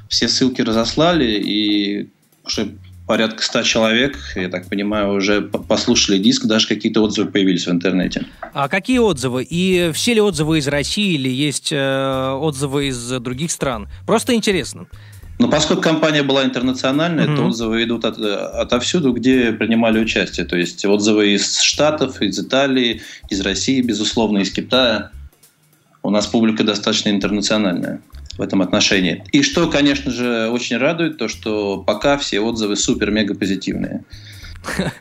[0.07, 2.09] все ссылки разослали, и
[2.45, 2.69] уже
[3.09, 7.71] порядка 100 человек, я так понимаю, уже по- послушали диск, даже какие-то отзывы появились в
[7.71, 8.25] интернете.
[8.53, 9.43] А какие отзывы?
[9.49, 13.87] И все ли отзывы из России или есть э, отзывы из других стран?
[14.05, 14.85] Просто интересно.
[15.39, 17.35] Но поскольку компания была интернациональная, Мгм.
[17.37, 20.45] то отзывы идут от, отовсюду, где принимали участие.
[20.45, 25.11] То есть отзывы из Штатов, из Италии, из России, безусловно, из Китая.
[26.03, 28.01] У нас публика достаточно интернациональная
[28.37, 29.23] в этом отношении.
[29.31, 34.03] И что, конечно же, очень радует, то что пока все отзывы супер-мега позитивные.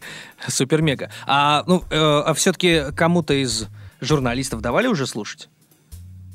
[0.47, 1.11] Супер-мега.
[1.26, 3.66] А, ну, э, а все-таки кому-то из
[4.01, 5.49] журналистов давали уже слушать?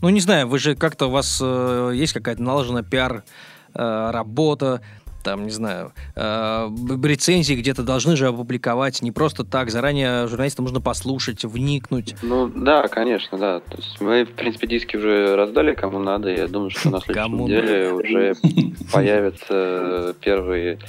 [0.02, 3.24] Ну, не знаю, вы же как-то у вас э, есть какая-то налаженная пиар
[3.76, 4.82] работа,
[5.24, 6.70] там, не знаю, э,
[7.04, 12.16] рецензии где-то должны же опубликовать, не просто так, заранее журналистам нужно послушать, вникнуть.
[12.22, 13.60] Ну да, конечно, да.
[13.62, 16.30] То есть мы, в принципе, диски уже раздали кому надо.
[16.30, 18.36] Я думаю, что на Кому следующей неделе уже
[18.92, 20.80] появятся первые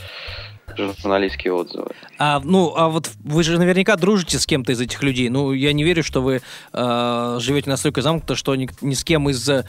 [0.76, 1.90] журналистские отзывы.
[2.18, 5.28] А, ну, а вот вы же наверняка дружите с кем-то из этих людей.
[5.28, 6.40] Ну, я не верю, что вы
[6.72, 9.64] э, живете настолько замкнуто, что ни, ни с кем из э,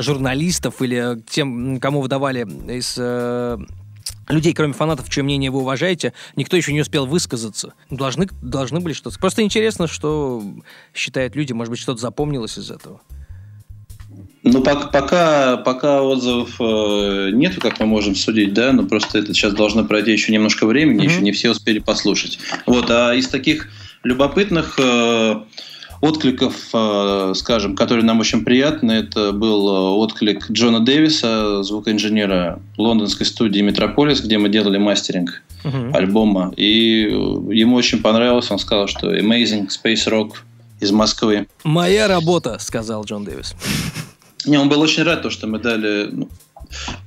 [0.00, 3.58] журналистов или тем, кому вы давали из э,
[4.28, 7.74] людей, кроме фанатов, чье мнение вы уважаете, никто еще не успел высказаться.
[7.90, 9.18] Должны, должны были что-то.
[9.18, 10.42] Просто интересно, что
[10.94, 11.52] считают люди.
[11.52, 13.00] Может быть, что-то запомнилось из этого.
[14.42, 19.34] Ну, пок- пока, пока отзывов э, нету, как мы можем судить, да, но просто это
[19.34, 21.08] сейчас должно пройти еще немножко времени, Мгм.
[21.08, 22.38] еще не все успели послушать.
[22.64, 23.68] Вот, а из таких
[24.04, 25.34] любопытных э,
[26.00, 29.66] откликов, э, скажем, которые нам очень приятны, это был
[30.00, 35.92] отклик Джона Дэвиса, звукоинженера лондонской студии Метрополис, где мы делали мастеринг Мгм.
[35.92, 36.52] альбома.
[36.56, 37.00] И
[37.50, 40.34] ему очень понравилось, он сказал, что Amazing Space Rock
[40.78, 41.48] из Москвы.
[41.64, 43.56] Моя работа, сказал Джон Дэвис.
[44.46, 46.28] Не, он был очень рад, то, что мы дали ну,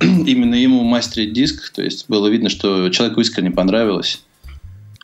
[0.00, 1.70] именно ему мастерить диск.
[1.70, 4.22] То есть было видно, что человеку искренне понравилось.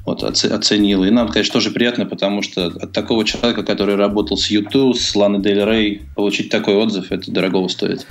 [0.04, 1.04] Вот, оце- оценил.
[1.04, 5.16] И нам, конечно, тоже приятно, потому что от такого человека, который работал с YouTube, с
[5.16, 8.06] Ланой Дель Рей, получить такой отзыв, это дорого стоит.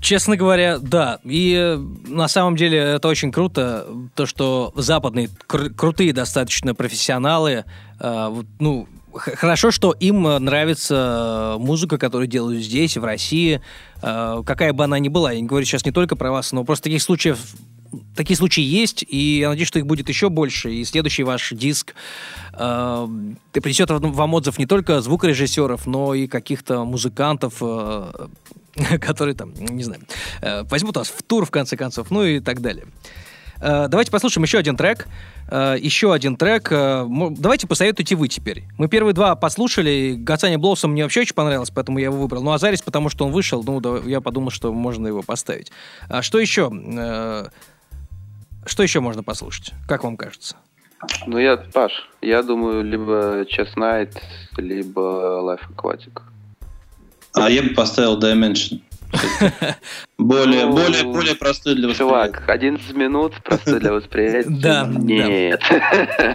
[0.00, 1.18] Честно говоря, да.
[1.24, 7.64] И э, на самом деле это очень круто, то, что западные кру- крутые достаточно профессионалы,
[8.00, 13.60] э, ну, хорошо, что им э, нравится э, музыка, которую делают здесь, в России,
[14.02, 15.32] э, какая бы она ни была.
[15.32, 17.38] Я не говорю сейчас не только про вас, но просто таких случаев
[18.16, 20.72] Такие случаи есть, и я надеюсь, что их будет еще больше.
[20.72, 21.94] И следующий ваш диск
[22.54, 23.08] э,
[23.52, 28.28] принесет вам отзыв не только звукорежиссеров, но и каких-то музыкантов, э,
[29.00, 30.02] которые там, не знаю,
[30.40, 32.86] э, возьмут вас в тур, в конце концов, ну и так далее.
[33.62, 35.06] Э, Давайте послушаем еще один трек.
[35.48, 36.68] Э, Еще один трек.
[36.72, 38.64] Э, Давайте посоветуйте вы теперь.
[38.76, 40.14] Мы первые два послушали.
[40.18, 42.42] Гацани Блоссом мне вообще очень понравилось, поэтому я его выбрал.
[42.42, 45.70] Ну, а Зарис, потому что он вышел, ну, я подумал, что можно его поставить.
[46.08, 46.70] А что еще?
[48.64, 49.72] Что еще можно послушать?
[49.88, 50.56] Как вам кажется?
[51.26, 54.16] Ну, я, Паш, я думаю, либо Chess Night,
[54.56, 55.00] либо
[55.42, 56.22] Life Aquatic.
[57.34, 58.80] А я бы поставил Dimension.
[60.18, 62.32] Более, Ну, более, более простой для восприятия.
[62.32, 64.48] Чувак, 11 минут просто для восприятия.
[64.50, 64.98] Да, да.
[65.00, 65.62] Нет.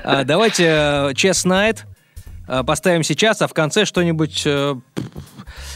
[0.04, 1.80] А, Давайте э, Chess Night
[2.48, 4.44] э, поставим сейчас, а в конце что-нибудь...
[4.46, 4.76] э,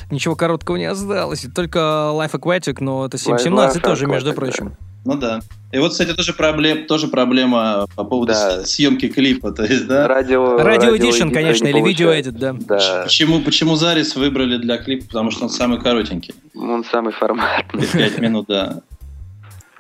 [0.10, 1.46] Ничего короткого не осталось.
[1.46, 4.76] И только Life Aquatic, но это Life 7.17 тоже, между прочим.
[5.06, 5.40] Ну да.
[5.72, 8.66] И вот, кстати, тоже, проблем, тоже проблема по поводу Да.
[8.66, 9.52] съемки клипа.
[9.52, 12.32] То есть, да, Радио, Радио Edition, конечно, не или видео получается.
[12.32, 12.54] Edit, да.
[12.78, 15.06] Да, Почему, почему Зарис выбрали для клипа?
[15.08, 16.34] Потому что он самый коротенький.
[16.56, 17.86] он самый форматный.
[17.92, 18.82] 5 минут, да.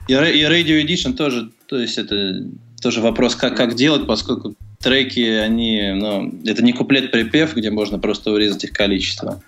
[0.07, 2.41] И, и Radio Edition тоже, то есть это
[2.81, 8.31] тоже вопрос, как, как делать, поскольку треки, они, ну, это не куплет-припев, где можно просто
[8.31, 9.41] урезать их количество.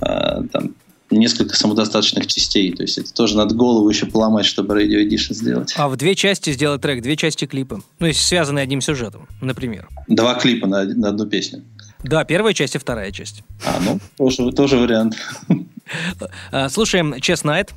[0.00, 0.74] А, там
[1.10, 2.72] несколько самодостаточных частей.
[2.72, 5.74] То есть это тоже надо голову еще поломать, чтобы Radio Edition сделать.
[5.76, 7.82] А в две части сделать трек, две части клипа.
[7.98, 9.88] Ну, если связанные одним сюжетом, например.
[10.08, 11.64] Два клипа на, на одну песню.
[12.02, 13.42] Да, первая часть и вторая часть.
[13.64, 15.16] А, ну, тоже, тоже вариант.
[16.52, 17.70] А, Слушаем Chess Night.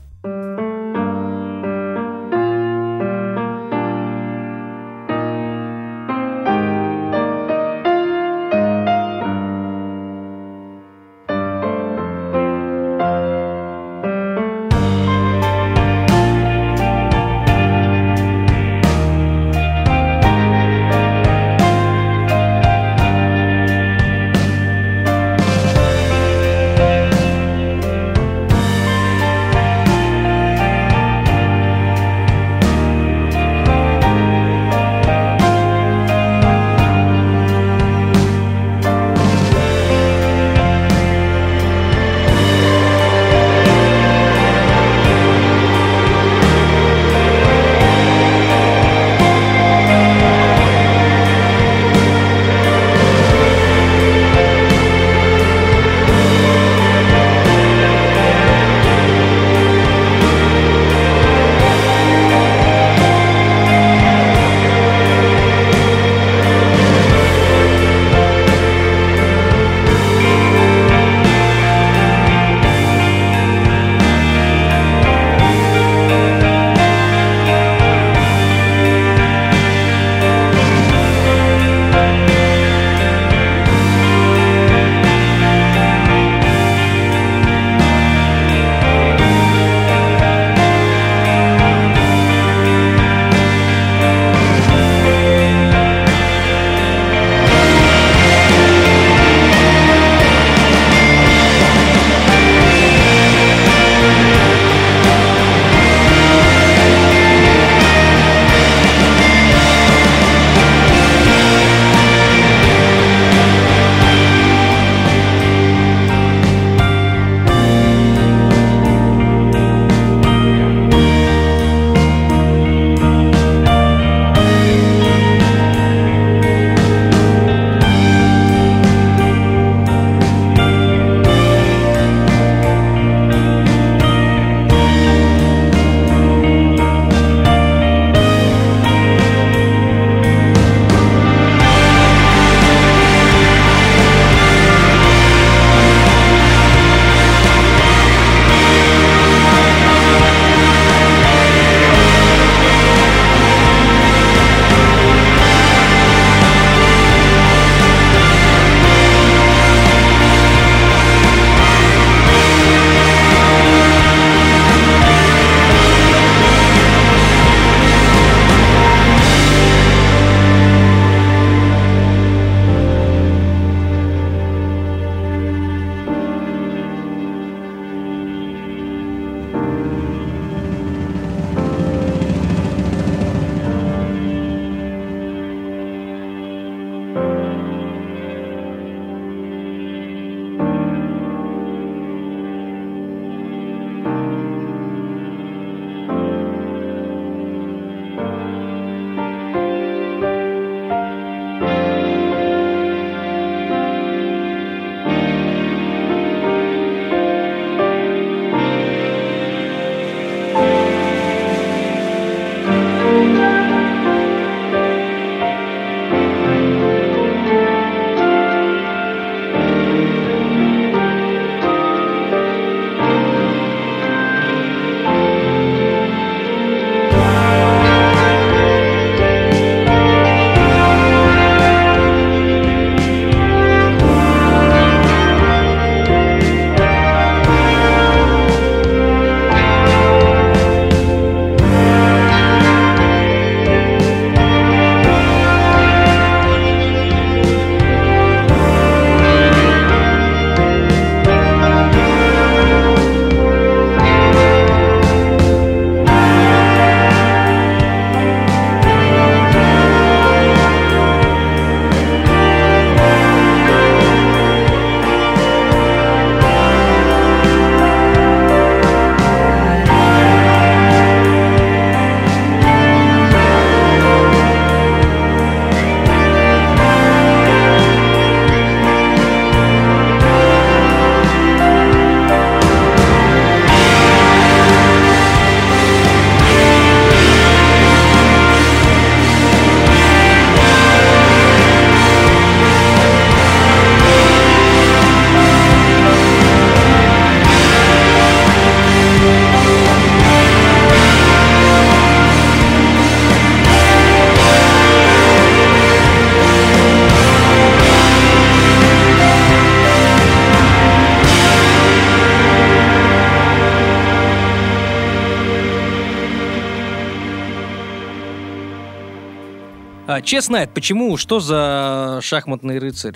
[320.34, 321.16] А, честно, почему?
[321.18, 323.16] Что за шахматный рыцарь?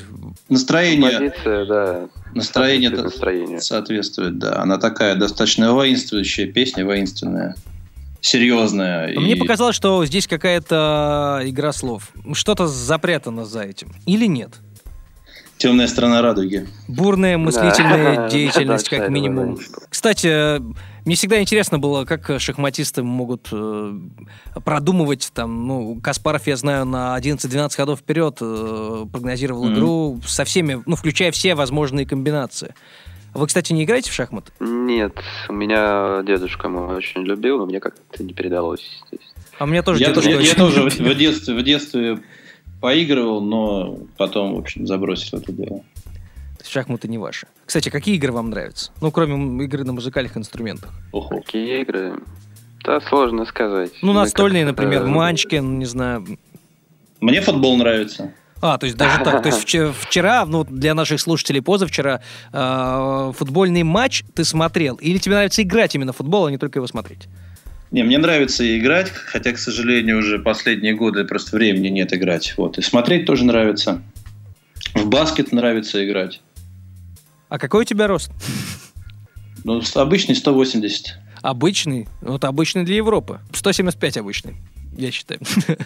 [0.49, 2.09] Настроение, Композиция, да.
[2.35, 3.61] настроение соответствует настроению.
[3.61, 4.61] соответствует, да.
[4.61, 7.55] Она такая достаточно воинствующая песня, воинственная,
[8.21, 9.17] серьезная.
[9.19, 12.11] Мне и- показалось, что здесь какая-то игра слов.
[12.33, 13.91] Что-то запрятано за этим.
[14.05, 14.51] Или нет?
[15.57, 16.67] Темная сторона радуги.
[16.87, 18.29] Бурная мыслительная Да.
[18.29, 19.57] деятельность, как минимум.
[19.89, 20.59] Кстати,
[21.05, 23.93] мне всегда интересно было, как шахматисты могут э,
[24.63, 29.73] продумывать там, ну, Каспаров, я знаю, на 11-12 ходов вперед э, прогнозировал Мгм.
[29.73, 32.75] игру со всеми, ну, включая все возможные комбинации.
[33.33, 34.51] Вы, кстати, не играете в шахматы?
[34.59, 35.13] Нет,
[35.49, 39.03] у меня дедушка мой очень любил, но мне как-то не передалось.
[39.59, 40.99] А у меня тоже Я, дедушка я- я очень тоже любит.
[40.99, 42.19] в, в детстве, в детстве
[42.81, 45.83] поигрывал, но потом, в общем, забросил это дело.
[46.63, 47.47] Шахматы не ваши.
[47.65, 48.91] Кстати, какие игры вам нравятся?
[49.01, 50.91] Ну, кроме игры на музыкальных инструментах.
[51.11, 51.41] Ого.
[51.41, 52.19] Какие игры?
[52.83, 53.91] Да, сложно сказать.
[54.01, 56.25] Ну, Мы настольные, как-то, например, Манчкин, не знаю.
[57.19, 58.33] Мне футбол нравится.
[58.61, 59.43] А, то есть даже так.
[59.43, 62.21] То есть вчера, вчера, ну, для наших слушателей позавчера,
[62.51, 64.95] э, футбольный матч ты смотрел?
[64.95, 67.27] Или тебе нравится играть именно в футбол, а не только его смотреть?
[67.91, 72.53] Не, мне нравится и играть, хотя, к сожалению, уже последние годы просто времени нет играть.
[72.57, 72.77] Вот.
[72.77, 74.01] И смотреть тоже нравится.
[74.93, 76.41] В баскет нравится играть.
[77.49, 78.31] А какой у тебя рост?
[79.63, 81.17] Ну, обычный 180.
[81.41, 82.07] Обычный?
[82.21, 83.39] Вот обычный для Европы.
[83.53, 84.57] 175 обычный.
[84.97, 85.39] Я считаю.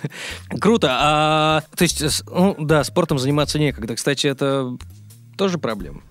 [0.60, 0.88] Круто.
[0.92, 3.96] А, то есть, ну, да, спортом заниматься некогда.
[3.96, 4.76] Кстати, это
[5.38, 6.02] тоже проблема.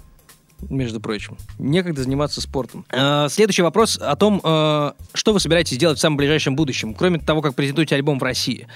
[0.68, 1.36] Между прочим.
[1.58, 2.84] Некогда заниматься спортом.
[2.90, 7.18] А, следующий вопрос о том, э, что вы собираетесь делать в самом ближайшем будущем, кроме
[7.18, 8.66] того, как презентуете альбом в России.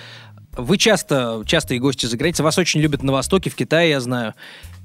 [0.57, 4.35] Вы часто, частые гости за границей, вас очень любят на Востоке, в Китае, я знаю.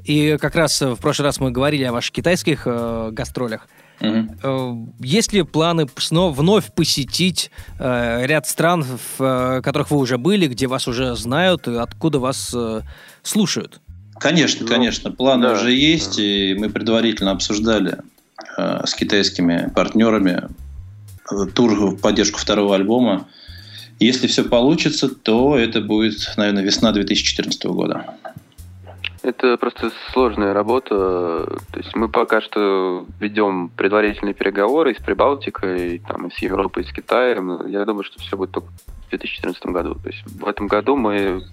[0.04, 3.68] И как раз э, в прошлый раз мы говорили о ваших китайских э, гастролях.
[4.02, 10.18] Э, Есть ли планы снова вновь посетить э, ряд стран, в э, которых вы уже
[10.18, 12.82] были, где вас уже знают и откуда вас э,
[13.24, 13.82] слушают?
[14.20, 15.12] Конечно, Ну, конечно.
[15.12, 15.54] Планы да.
[15.54, 17.98] уже есть, и мы предварительно обсуждали
[18.58, 20.50] э, с китайскими партнерами
[21.32, 23.28] э, тур в поддержку второго альбома.
[24.00, 28.06] Если все получится, то это будет, наверное, весна 2014 года.
[29.22, 31.60] Это просто сложная работа.
[31.72, 36.84] То есть мы пока что ведем предварительные переговоры и с Прибалтикой, там, и с Европой,
[36.84, 37.68] и с Китаем.
[37.68, 39.96] Я думаю, что все будет только в 2014 году.
[39.96, 41.44] То есть в этом году мы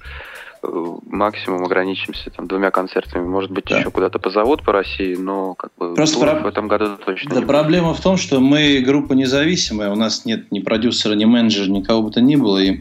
[1.06, 3.26] максимум ограничимся там, двумя концертами.
[3.26, 3.78] Может быть, Да.
[3.78, 7.36] еще куда-то позовут по России, но как бы Просто про- в этом году точно Да,
[7.36, 7.48] не будет.
[7.48, 12.02] проблема в том, что мы группа независимая, у нас нет ни продюсера, ни менеджера, никого
[12.02, 12.58] бы то ни было.
[12.58, 12.80] И,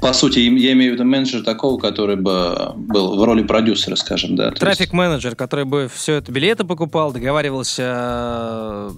[0.00, 4.36] по сути, я имею в виду менеджера такого, который бы был в роли продюсера, скажем,
[4.36, 4.50] да.
[4.52, 8.90] Трафик-менеджер, который бы все это билеты покупал, договаривался...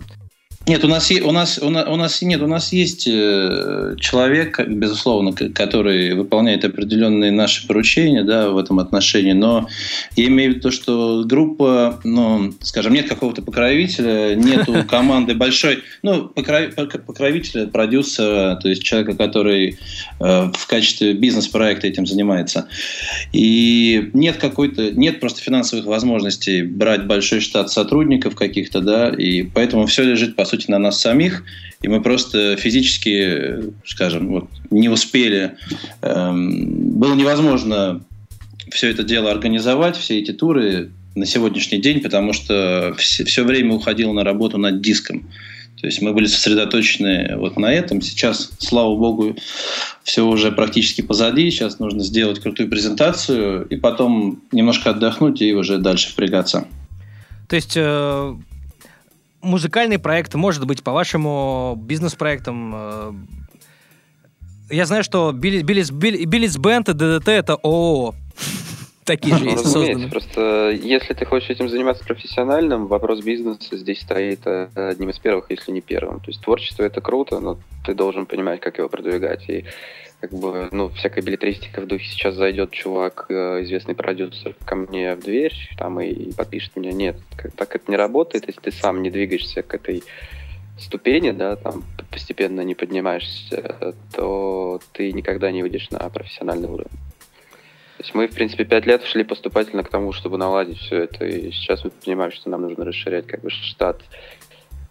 [0.68, 4.60] Нет, у нас, у нас, у нас, у нас нет, у нас есть э, человек,
[4.68, 9.32] безусловно, который выполняет определенные наши поручения, да, в этом отношении.
[9.32, 9.66] Но
[10.14, 15.82] я имею в виду то, что группа, ну, скажем, нет какого-то покровителя, нету команды большой,
[16.02, 19.78] ну, покро- пок- покровителя, продюсера, то есть человека, который
[20.20, 22.68] э, в качестве бизнес-проекта этим занимается.
[23.32, 29.86] И нет какой-то, нет просто финансовых возможностей брать большой штат сотрудников каких-то, да, и поэтому
[29.86, 31.44] все лежит, по сути, на нас самих,
[31.80, 35.56] и мы просто физически, скажем, вот, не успели,
[36.02, 38.04] эм, было невозможно
[38.70, 44.12] все это дело организовать, все эти туры на сегодняшний день, потому что все, время уходило
[44.12, 45.28] на работу над диском.
[45.80, 48.00] То есть мы были сосредоточены вот на этом.
[48.00, 49.36] Сейчас, слава богу,
[50.04, 51.50] все уже практически позади.
[51.50, 56.66] Сейчас нужно сделать крутую презентацию и потом немножко отдохнуть и уже дальше впрягаться.
[57.48, 58.36] То есть э,
[59.42, 62.72] музыкальный проект может быть, по-вашему, бизнес-проектом...
[62.74, 63.12] э,
[64.70, 68.14] я знаю, что Билли- Биллис Билли- Биллис Бенд и ДДТ— это ООО.
[69.04, 70.08] Такие же Ну, есть созданы.
[70.10, 75.46] просто если ты хочешь этим заниматься профессиональным, вопрос бизнеса здесь стоит э, одним из первых,
[75.50, 76.20] если не первым.
[76.20, 79.48] То есть творчество это круто, но ты должен понимать, как его продвигать.
[79.48, 79.64] И
[80.22, 85.16] как бы, ну, всякая билетристика в духе сейчас зайдет чувак, э, известный продюсер, ко мне
[85.16, 86.92] в дверь, там и, подпишет меня.
[86.92, 87.16] Нет,
[87.56, 90.04] так это не работает, если ты сам не двигаешься к этой
[90.78, 96.90] ступени, да, там постепенно не поднимаешься, то ты никогда не выйдешь на профессиональный уровень.
[97.96, 101.24] То есть мы, в принципе, пять лет шли поступательно к тому, чтобы наладить все это,
[101.24, 104.00] и сейчас мы понимаем, что нам нужно расширять как бы штат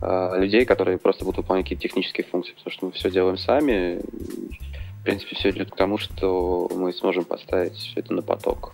[0.02, 4.02] э, людей, которые просто будут выполнять какие-то технические функции, потому что мы все делаем сами.
[5.02, 8.74] В принципе, все идет к тому, что мы сможем поставить все это на поток,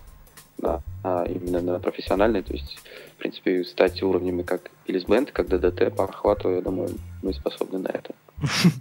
[0.58, 2.78] да, а именно на профессиональный, то есть,
[3.16, 6.90] в принципе, стать уровнями как Биллис Бенд, как ДДТ по охвату, я думаю,
[7.22, 8.14] мы способны на это.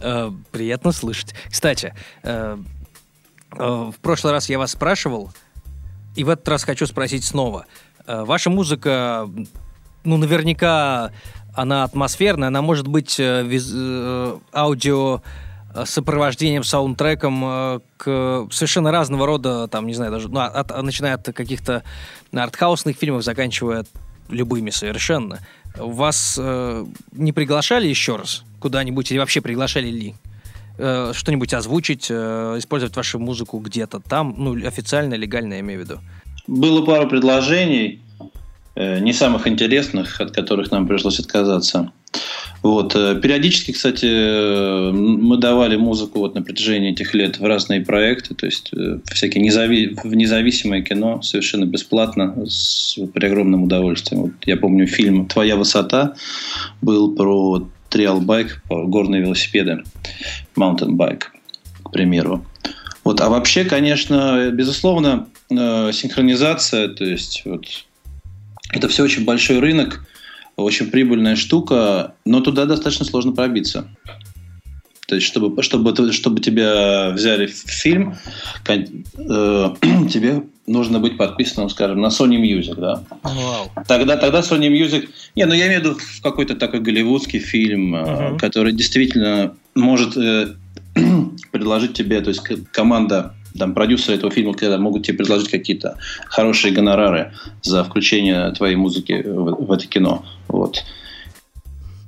[0.00, 1.34] Э, Приятно слышать.
[1.50, 2.56] Кстати, э,
[3.52, 5.30] Э, в прошлый раз я вас спрашивал,
[6.14, 7.66] и в этот раз хочу спросить снова.
[8.06, 9.28] Ваша музыка,
[10.04, 11.10] ну, наверняка
[11.54, 15.22] она атмосферная, она может быть аудио
[15.84, 21.82] сопровождением, саундтреком к совершенно разного рода, там, не знаю, даже, ну, от, начиная от каких-то
[22.32, 23.84] артхаусных фильмов, заканчивая
[24.28, 25.40] любыми совершенно.
[25.76, 30.14] Вас э, не приглашали еще раз куда-нибудь или вообще приглашали ли?
[30.78, 35.84] Э, что-нибудь озвучить, э, использовать вашу музыку где-то там, ну, официально, легально, я имею в
[35.84, 36.00] виду?
[36.46, 38.02] Было пару предложений,
[38.74, 41.92] э, не самых интересных, от которых нам пришлось отказаться.
[42.62, 42.92] Вот.
[42.94, 48.72] Периодически, кстати, мы давали музыку вот на протяжении этих лет в разные проекты, то есть
[49.04, 49.96] всякие незави...
[50.02, 52.98] в независимое кино совершенно бесплатно, с...
[53.12, 54.22] при огромном удовольствием.
[54.22, 56.14] Вот я помню фильм «Твоя высота»
[56.82, 59.84] был про триал-байк, горные велосипеды,
[60.56, 61.22] bike,
[61.84, 62.44] к примеру.
[63.04, 67.64] Вот, а вообще, конечно, безусловно, э, синхронизация, то есть вот,
[68.72, 70.04] это все очень большой рынок,
[70.56, 73.88] очень прибыльная штука, но туда достаточно сложно пробиться.
[75.06, 78.16] То есть, чтобы, чтобы, чтобы тебя взяли в фильм,
[78.66, 79.74] э,
[80.10, 83.04] тебе нужно быть подписанным, скажем, на Sony Music, да?
[83.22, 83.84] Wow.
[83.86, 85.08] Тогда, тогда Sony Music...
[85.36, 88.38] Не, ну я имею в виду в какой-то такой голливудский фильм, uh-huh.
[88.38, 90.54] который действительно может э,
[91.52, 92.42] предложить тебе, то есть
[92.72, 95.96] команда там, продюсеры этого фильма когда могут тебе предложить какие-то
[96.26, 97.32] хорошие гонорары
[97.62, 100.24] за включение твоей музыки в, в это кино.
[100.48, 100.84] Вот.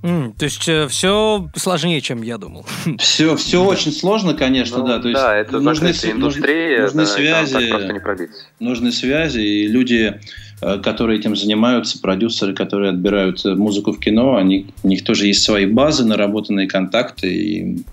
[0.02, 2.64] Mm, то есть э, все сложнее, чем я думал.
[2.98, 5.00] Все, все очень сложно, конечно, ну, да.
[5.00, 10.20] То есть да, это нужны, индустрия, нужны, да, связи, нужны связи, и люди,
[10.62, 15.26] э, которые этим занимаются, продюсеры, которые отбирают э, музыку в кино, они, у них тоже
[15.26, 17.84] есть свои базы, наработанные контакты, и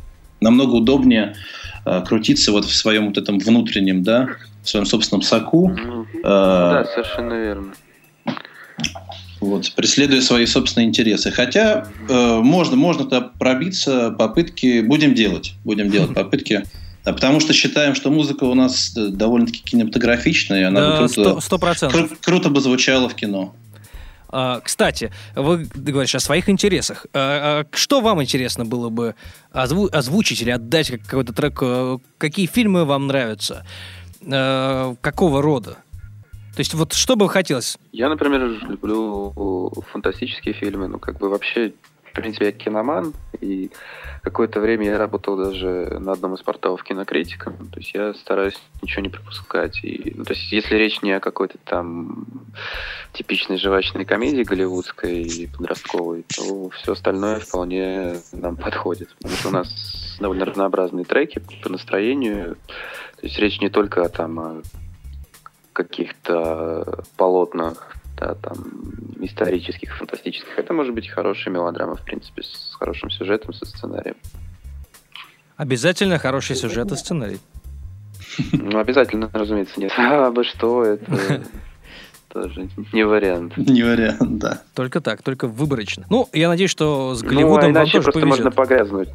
[0.41, 1.35] намного удобнее
[1.85, 4.29] э, крутиться вот в своем вот этом внутреннем, да,
[4.63, 5.71] в своем собственном соку.
[5.71, 6.05] Mm-hmm.
[6.19, 7.73] Э, да, совершенно верно
[9.45, 11.31] вот, преследуя свои собственные интересы.
[11.31, 16.63] Хотя э, можно, можно пробиться, попытки будем делать, будем делать попытки.
[17.03, 21.07] Да, потому что считаем, что музыка у нас э, довольно-таки кинематографичная, и она да, бы
[21.07, 21.91] круто, 100%.
[21.91, 23.55] Кру- круто бы звучала в кино.
[24.37, 27.05] А, кстати, вы говоришь о своих интересах.
[27.13, 29.15] А, а, что вам интересно было бы
[29.53, 31.57] озву- озвучить или отдать какой-то трек?
[31.61, 33.65] Э, какие фильмы вам нравятся?
[34.29, 35.77] А, какого рода?
[36.53, 37.77] То есть вот что бы хотелось?
[37.93, 41.71] Я, например, люблю фантастические фильмы, ну как бы вообще,
[42.15, 43.71] принципе, я киноман, и
[44.23, 49.03] какое-то время я работал даже на одном из порталов кинокритика, то есть я стараюсь ничего
[49.03, 49.83] не пропускать.
[49.83, 52.25] И, ну, то есть если речь не о какой-то там
[53.13, 59.15] типичной жвачной комедии голливудской или подростковой, то все остальное вполне нам подходит.
[59.17, 62.55] Потому что у нас довольно разнообразные треки по настроению.
[63.17, 64.61] То есть речь не только о, там, о
[65.73, 68.57] каких-то полотнах, да, там,
[69.19, 70.57] исторических, фантастических.
[70.57, 74.15] Это может быть хорошая мелодрама, в принципе, с хорошим сюжетом, со сценарием.
[75.57, 77.39] Обязательно хороший сюжет и сценарий.
[78.51, 79.93] Ну, обязательно, разумеется, нет.
[79.97, 81.41] А, бы что, это
[82.29, 83.55] тоже не вариант.
[83.55, 84.61] Не вариант, да.
[84.73, 86.05] Только так, только выборочно.
[86.09, 88.43] Ну, я надеюсь, что с ну, Голливудом ну, а иначе вам тоже просто повезет.
[88.43, 89.09] можно погрязнуть.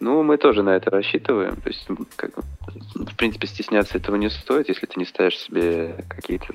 [0.00, 1.56] Ну, мы тоже на это рассчитываем.
[1.56, 1.86] То есть,
[2.16, 2.30] как,
[2.94, 4.68] в принципе, стесняться этого не стоит.
[4.68, 6.54] Если ты не ставишь себе какие-то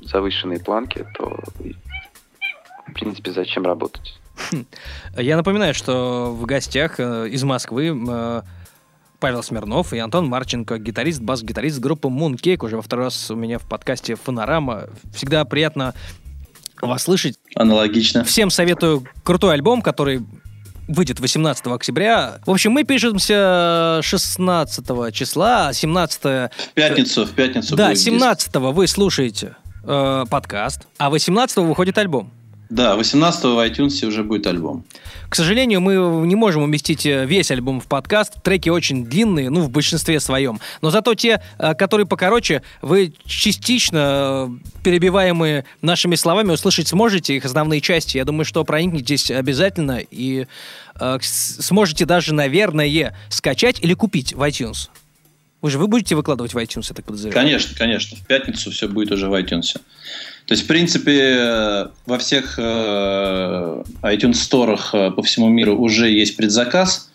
[0.00, 1.38] завышенные планки, то,
[2.86, 4.18] в принципе, зачем работать?
[4.50, 4.66] Хм.
[5.16, 8.42] Я напоминаю, что в гостях э, из Москвы э,
[9.18, 13.58] Павел Смирнов и Антон Марченко, гитарист, бас-гитарист группы Mooncake, уже во второй раз у меня
[13.58, 14.88] в подкасте «Фонорама».
[15.14, 15.94] Всегда приятно
[16.82, 17.36] вас слышать.
[17.54, 18.24] Аналогично.
[18.24, 20.22] Всем советую крутой альбом, который
[20.88, 22.38] выйдет 18 октября.
[22.44, 26.22] В общем, мы пишемся 16 числа, 17...
[26.22, 29.56] В пятницу, в пятницу Да, 17 вы слушаете
[29.86, 32.30] э, подкаст, а 18 выходит альбом.
[32.68, 34.84] Да, 18 в iTunes уже будет альбом.
[35.28, 35.94] К сожалению, мы
[36.26, 38.42] не можем уместить э, весь альбом в подкаст.
[38.42, 40.60] Треки очень длинные, ну, в большинстве своем.
[40.82, 47.44] Но зато те, э, которые покороче, вы частично э, перебиваемые нашими словами услышать сможете их
[47.44, 48.16] основные части.
[48.16, 50.46] Я думаю, что проникнетесь обязательно и
[50.98, 54.88] э, сможете даже, наверное, скачать или купить в iTunes.
[55.62, 57.34] Вы же вы будете выкладывать в iTunes, я так подозреваю?
[57.34, 58.16] Конечно, конечно.
[58.16, 59.78] В пятницу все будет уже в iTunes.
[60.46, 66.36] То есть, в принципе, во всех э, iTunes сторах э, по всему миру уже есть
[66.36, 67.10] предзаказ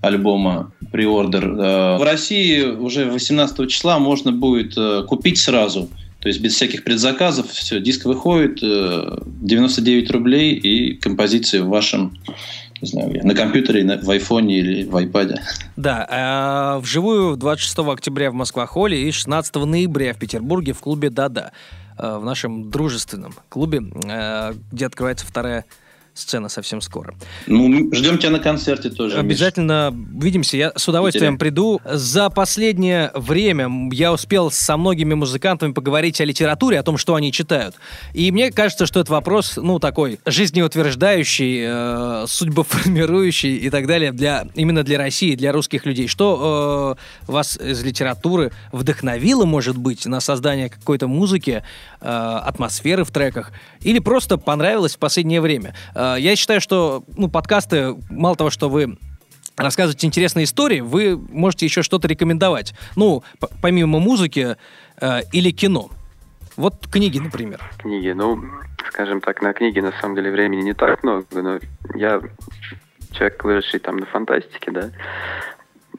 [0.00, 1.46] альбома, приордер.
[1.46, 4.74] Э, в России уже 18 числа можно будет
[5.06, 5.90] купить сразу.
[6.18, 12.16] То есть без всяких предзаказов, все, диск выходит, 99 рублей и композиции в вашем
[12.82, 15.40] не знаю, где, на компьютере, на, в айфоне или в айпаде.
[15.76, 21.52] Да, а вживую 26 октября в Москва-холле и 16 ноября в Петербурге в клубе «Да-да»,
[21.98, 25.64] э, в нашем дружественном клубе, э, где открывается вторая
[26.14, 27.14] сцена совсем скоро.
[27.46, 29.18] Ну, ждем тебя на концерте тоже.
[29.18, 30.22] Обязательно Миш.
[30.22, 30.56] увидимся.
[30.56, 31.38] Я с удовольствием Интересно.
[31.38, 31.80] приду.
[31.84, 37.32] За последнее время я успел со многими музыкантами поговорить о литературе, о том, что они
[37.32, 37.76] читают.
[38.12, 44.46] И мне кажется, что это вопрос, ну, такой жизнеутверждающий, э, судьбоформирующий и так далее для
[44.54, 46.08] именно для России, для русских людей.
[46.08, 46.96] Что
[47.26, 51.62] э, вас из литературы вдохновило, может быть, на создание какой-то музыки,
[52.00, 55.74] э, атмосферы в треках, или просто понравилось в последнее время?
[56.02, 58.98] Э, я считаю, что ну, подкасты, мало того, что вы
[59.56, 62.74] рассказываете интересные истории, вы можете еще что-то рекомендовать.
[62.96, 63.22] Ну,
[63.60, 64.56] помимо музыки
[65.00, 65.90] э, или кино.
[66.56, 67.60] Вот книги, например.
[67.78, 68.42] Книги, ну,
[68.88, 71.58] скажем так, на книги на самом деле времени не так много, но
[71.94, 72.20] я
[73.12, 74.90] человек, выросший там на фантастике, да.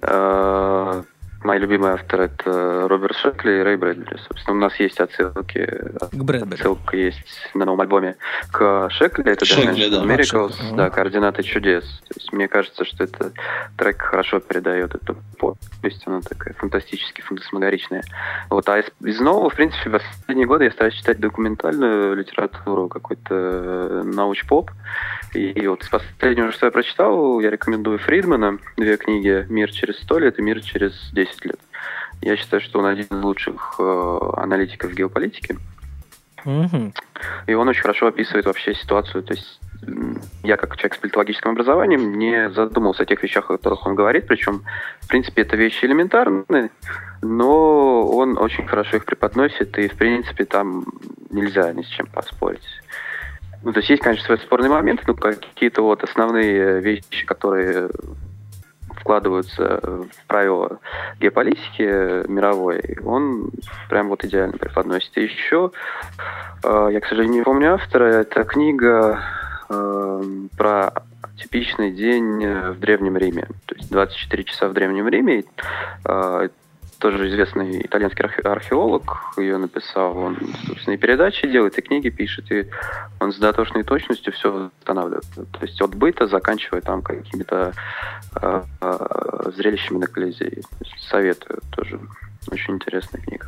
[0.02, 1.04] Э,
[1.44, 4.18] Мои любимые авторы это Роберт Шекли и Рэй Брэдбери.
[4.28, 5.66] Собственно, у нас есть отсылки.
[6.12, 6.56] К Брэдбери.
[6.56, 8.16] Отсылка есть на новом альбоме
[8.52, 9.26] к Шекли.
[9.26, 10.04] Это Шекли, да.
[10.04, 11.84] Miracles, а, да, координаты чудес.
[11.84, 13.34] То есть мне кажется, что этот
[13.78, 16.08] трек хорошо передает эту повесть.
[16.08, 18.04] Она такая фантастически фантасмагоричная.
[18.50, 22.88] Вот, а из, из нового, в принципе, в последние годы я стараюсь читать документальную литературу,
[22.88, 24.72] какой-то э, науч-поп.
[25.34, 29.98] И, и вот из последнего, что я прочитал, я рекомендую Фридмана, две книги «Мир через
[29.98, 31.60] сто лет» и «Мир через десять лет».
[32.22, 35.58] Я считаю, что он один из лучших э, аналитиков геополитики.
[36.46, 36.94] Mm-hmm.
[37.48, 39.24] И он очень хорошо описывает вообще ситуацию.
[39.24, 39.60] То есть
[40.44, 44.28] я, как человек с политологическим образованием, не задумался о тех вещах, о которых он говорит.
[44.28, 44.64] Причем,
[45.02, 46.72] в принципе, это вещи элементарные,
[47.22, 50.86] но он очень хорошо их преподносит, и, в принципе, там
[51.30, 52.68] нельзя ни с чем поспорить.
[53.64, 57.90] Ну, то есть есть, конечно, свои спорные моменты, но какие-то вот основные вещи, которые
[59.04, 60.80] вкладываются в правила
[61.20, 63.52] геополитики мировой, он
[63.90, 65.18] прям вот идеально преподносит.
[65.18, 65.72] И еще,
[66.64, 69.20] э, я, к сожалению, не помню автора, это книга
[69.70, 70.24] э,
[70.58, 70.94] про
[71.38, 73.48] типичный день в Древнем Риме.
[73.66, 75.44] То есть 24 часа в Древнем Риме.
[77.04, 80.18] Тоже известный итальянский археолог ее написал.
[80.18, 82.70] Он, собственно, и передачи делает, и книги пишет, и
[83.20, 85.26] он с дотошной точностью все устанавливает.
[85.36, 87.74] То есть от быта заканчивая там какими-то
[88.42, 90.62] э, э, зрелищами на Колизее.
[91.10, 92.00] Советую тоже.
[92.50, 93.48] Очень интересная книга.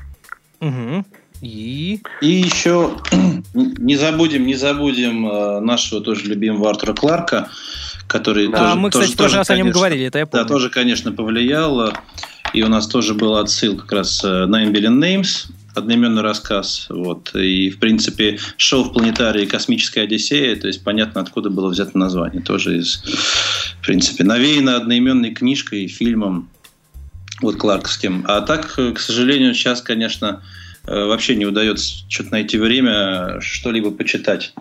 [0.59, 1.05] Угу.
[1.39, 2.01] И...
[2.19, 2.97] И еще
[3.53, 7.47] не забудем, не забудем э, нашего тоже любимого Артура Кларка,
[8.07, 10.43] который да, тоже, мы, кстати, тоже, тоже конечно, о нем говорили, это я помню.
[10.43, 11.93] Да, тоже, конечно, повлиял.
[12.55, 16.87] И у нас тоже был отсыл как раз э, Billion Names, одноименный рассказ.
[16.89, 17.35] Вот.
[17.35, 22.41] И, в принципе, шоу в планетарии «Космическая Одиссея», то есть понятно, откуда было взято название.
[22.41, 23.03] Тоже из,
[23.81, 26.49] в принципе, навеяно одноименной книжкой и фильмом
[27.41, 28.23] вот Кларкским.
[28.25, 30.41] А так, к сожалению, сейчас, конечно,
[30.87, 34.53] э, вообще не удается что-то найти время что-либо почитать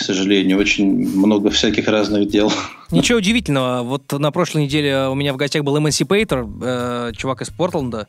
[0.00, 0.58] к сожалению.
[0.58, 2.50] Очень много всяких разных дел.
[2.90, 3.82] Ничего удивительного.
[3.82, 8.08] Вот на прошлой неделе у меня в гостях был Эмансипейтор, э, чувак из Портленда,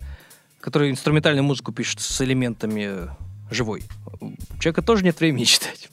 [0.62, 3.10] который инструментальную музыку пишет с элементами
[3.52, 3.84] живой.
[4.22, 5.90] У человека тоже нет времени читать.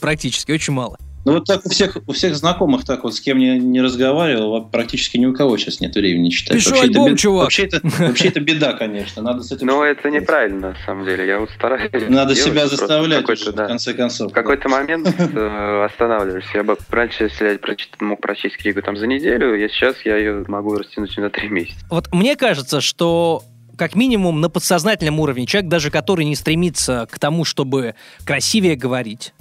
[0.00, 0.96] Практически, очень мало.
[1.24, 4.64] Ну вот так у всех, у всех знакомых, так вот с кем я не разговаривал,
[4.64, 6.56] практически ни у кого сейчас нет времени читать.
[6.56, 7.42] Пишу вообще альбом, это, чувак.
[7.44, 9.22] Вообще это, вообще это беда, конечно.
[9.22, 9.66] Надо с этим...
[9.66, 11.26] Но это неправильно, на самом деле.
[11.26, 11.90] Я вот стараюсь.
[12.08, 13.66] Надо себя заставлять уже, да.
[13.66, 14.30] в конце концов.
[14.30, 14.68] В какой-то да.
[14.70, 16.50] момент э, останавливаешься.
[16.54, 20.44] Я бы раньше, если я мог прочесть книгу там за неделю, я сейчас я ее
[20.48, 21.78] могу растянуть на три месяца.
[21.90, 23.42] Вот мне кажется, что
[23.76, 27.94] как минимум на подсознательном уровне человек, даже который не стремится к тому, чтобы
[28.24, 29.32] красивее говорить,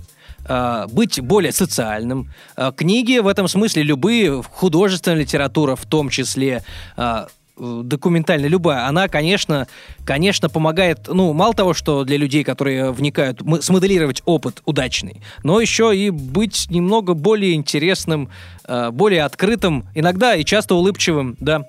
[0.92, 2.30] быть более социальным.
[2.56, 6.64] Э, книги в этом смысле любые, художественная литература в том числе,
[6.98, 7.26] э,
[7.60, 9.68] документальная, любая, она, конечно,
[10.06, 15.96] конечно, помогает, ну, мало того, что для людей, которые вникают, смоделировать опыт удачный, но еще
[15.96, 18.30] и быть немного более интересным,
[18.66, 21.66] э, более открытым, иногда и часто улыбчивым, да.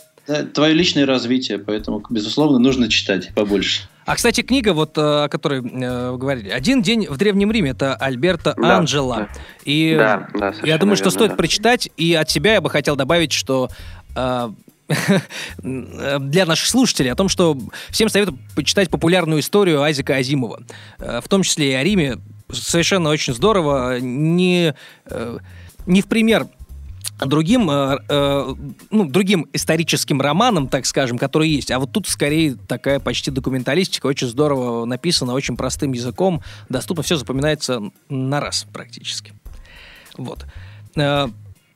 [0.54, 3.82] Твое личное развитие, поэтому, безусловно, нужно читать побольше.
[4.10, 7.94] А, кстати, книга, вот, э, о которой э, вы говорили, «Один день в ДревнемРиме», это
[7.94, 9.16] Альберто да, Анджела.
[9.16, 9.28] Да.
[9.64, 11.36] И да, да, я думаю, что верно, стоит да.
[11.36, 13.68] прочитать, и от себя я бы хотел добавить, что
[14.16, 14.50] э,
[15.62, 17.56] для наших слушателей о том, что
[17.90, 20.60] всем советую почитать популярную историю Айзека Азимова,
[20.98, 22.18] в том числе и о Риме.
[22.50, 24.00] Совершенно очень здорово.
[24.00, 24.74] Не,
[25.86, 26.48] не в пример
[27.26, 28.54] другим, э, э,
[28.90, 31.70] ну, другим историческим романом, так скажем, который есть.
[31.70, 37.16] А вот тут скорее такая почти документалистика, очень здорово написана, очень простым языком, доступно, все
[37.16, 39.32] запоминается на раз практически.
[40.16, 40.46] Вот.
[40.96, 41.28] Э,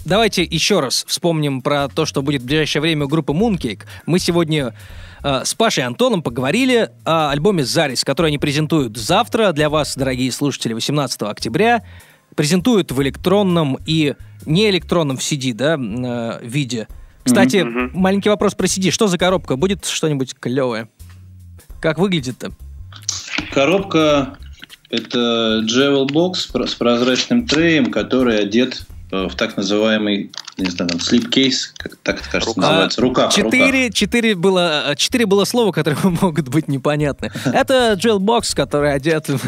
[0.04, 3.82] давайте еще раз вспомним про то, что будет в ближайшее время у группы Mooncake.
[4.06, 4.74] Мы сегодня
[5.22, 10.30] с Пашей и Антоном поговорили о альбоме «Зарис», который они презентуют завтра для вас, дорогие
[10.30, 11.82] слушатели, 18 октября.
[12.34, 14.14] Презентуют в электронном и
[14.46, 16.88] неэлектронном в CD да, э, виде.
[17.22, 17.90] Кстати, Мгм.
[17.94, 18.90] маленький вопрос про CD.
[18.90, 19.56] Что за коробка?
[19.56, 20.88] Будет что-нибудь клевое?
[21.80, 22.50] Как выглядит-то?
[23.52, 24.36] Коробка
[24.90, 31.72] это Jewel Box с прозрачным треем, который одет в так называемый, не знаю, там, слип-кейс,
[31.76, 32.70] как так это, кажется, Рукав.
[32.70, 33.00] называется.
[33.00, 33.36] Рукав.
[33.36, 33.52] рукав.
[33.52, 37.30] Четыре, четыре было, э, четыре было слова, которые могут быть непонятны.
[37.44, 39.28] Это Jailbox, который одет.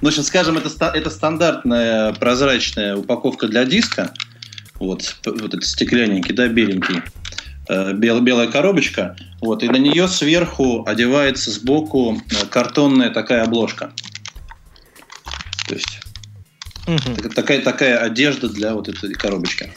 [0.00, 4.12] Ну, общем, скажем, это, это стандартная прозрачная упаковка для диска.
[4.78, 7.02] Вот, вот этот стеклянненький, да, беленький.
[7.68, 9.16] Э, бел- белая коробочка.
[9.40, 13.92] Вот, и на нее сверху одевается сбоку э, картонная такая обложка.
[15.68, 15.99] То есть
[16.86, 19.70] Так- такая, такая одежда для вот этой коробочки.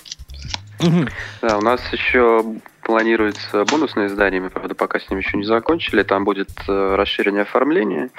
[1.41, 2.43] Да, у нас еще
[2.81, 6.03] планируется бонусное издание, мы, правда, пока с ним еще не закончили.
[6.03, 8.09] Там будет э, расширение оформления,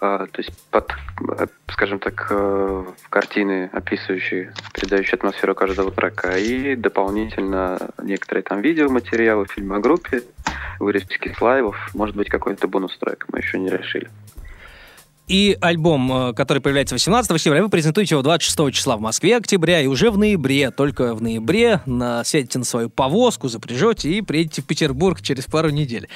[0.00, 0.92] а, то есть под,
[1.38, 9.46] э, скажем так, э, картины, описывающие, передающие атмосферу каждого трека, и дополнительно некоторые там видеоматериалы,
[9.46, 10.22] фильмы о группе,
[10.78, 14.10] вырезки с лайвов, может быть, какой-то бонус-трек, мы еще не решили.
[15.28, 19.80] И альбом, э, который появляется 18 сентября, вы презентуете его 26 числа в Москве, октября,
[19.80, 24.62] и уже в ноябре, только в ноябре, на, сядете на свою повозку, запряжете и приедете
[24.62, 26.08] в Петербург через пару недель.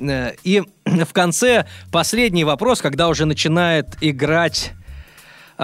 [0.00, 4.72] Э, И в конце последний вопрос, когда уже начинает играть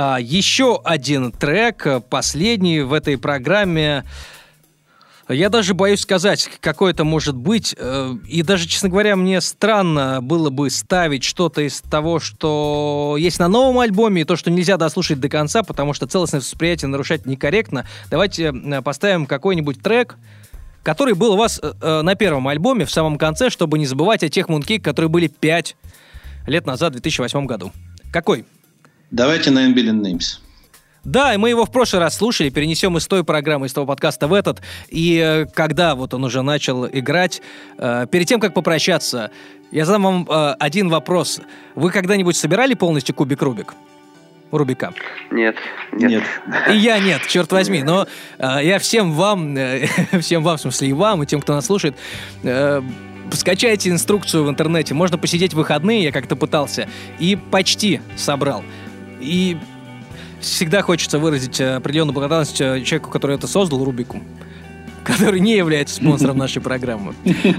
[0.01, 4.05] а, еще один трек, э, последний в этой программе.
[5.29, 7.75] Я даже боюсь сказать, какой это может быть.
[7.79, 13.39] Э, И даже, честно говоря, мне странно было бы ставить что-то из того, что есть
[13.39, 17.27] на новом альбоме, и то, что нельзя дослушать до конца, потому что целостное восприятие нарушать
[17.27, 17.87] некорректно.
[18.11, 20.17] Давайте э, поставим какой-нибудь трек,
[20.83, 24.31] который был у вас э, на первом альбоме, в самом конце, чтобы не забывать о
[24.31, 25.77] тех Mooncake, которые были 5
[26.47, 27.73] лет назад, в 2008 году.
[28.11, 28.47] Какой?
[29.11, 30.39] Давайте на Billion Names.
[31.05, 34.27] Да, и мы его в прошлый раз слушали, перенесем из той программы, из того подкаста
[34.27, 34.61] в этот.
[34.89, 37.41] И э, когда вот он уже начал играть,
[37.79, 39.31] э, перед тем, как попрощаться,
[39.71, 41.41] я задам вам э, один вопрос.
[41.75, 43.75] Вы когда-нибудь собирали полностью кубик Рубик?
[44.51, 44.95] Рубика.
[45.31, 45.57] Нет,
[45.93, 46.11] нет.
[46.11, 46.25] Нет.
[46.71, 47.83] И я нет, черт возьми.
[47.83, 48.07] Но
[48.39, 49.87] э, я всем вам, э,
[50.21, 51.97] всем вам, в смысле и вам, и тем, кто нас слушает,
[52.43, 52.83] э,
[53.33, 54.95] скачайте инструкцию в интернете.
[54.95, 56.89] Можно посидеть в выходные, я как-то пытался,
[57.19, 58.65] и почти собрал.
[59.21, 59.59] И
[60.41, 64.23] всегда хочется выразить э, определенную благодарность э, человеку, который это создал, Рубику
[65.05, 67.15] который не является спонсором нашей программы,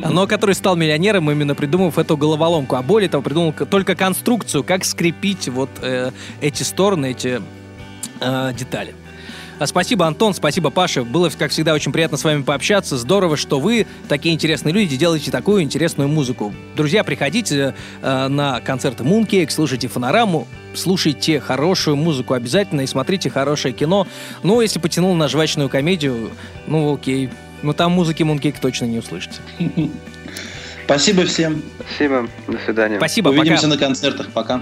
[0.08, 2.76] но который стал миллионером, именно придумав эту головоломку.
[2.76, 6.12] А более того, придумал только конструкцию, как скрепить вот э,
[6.42, 7.42] эти стороны, эти
[8.20, 8.94] э, детали.
[9.60, 11.04] А Спасибо, Антон, спасибо, Паша.
[11.04, 12.98] Было, как всегда, очень приятно с вами пообщаться.
[12.98, 16.54] Здорово, что вы, такие интересные люди, делаете такую интересную музыку.
[16.78, 23.74] Друзья, приходите э, на концерты Mooncake, слушайте фонораму, слушайте хорошую музыку обязательно и смотрите хорошее
[23.74, 24.08] кино.
[24.44, 26.32] Ну, если потянул на жвачную комедию,
[26.66, 27.30] ну окей.
[27.62, 29.36] Но там музыки Mooncake точно не услышите.
[30.86, 31.62] Спасибо всем.
[31.82, 32.98] Спасибо, до свидания.
[32.98, 33.76] Спасибо, Увидимся пока.
[33.76, 34.30] на концертах.
[34.30, 34.62] Пока.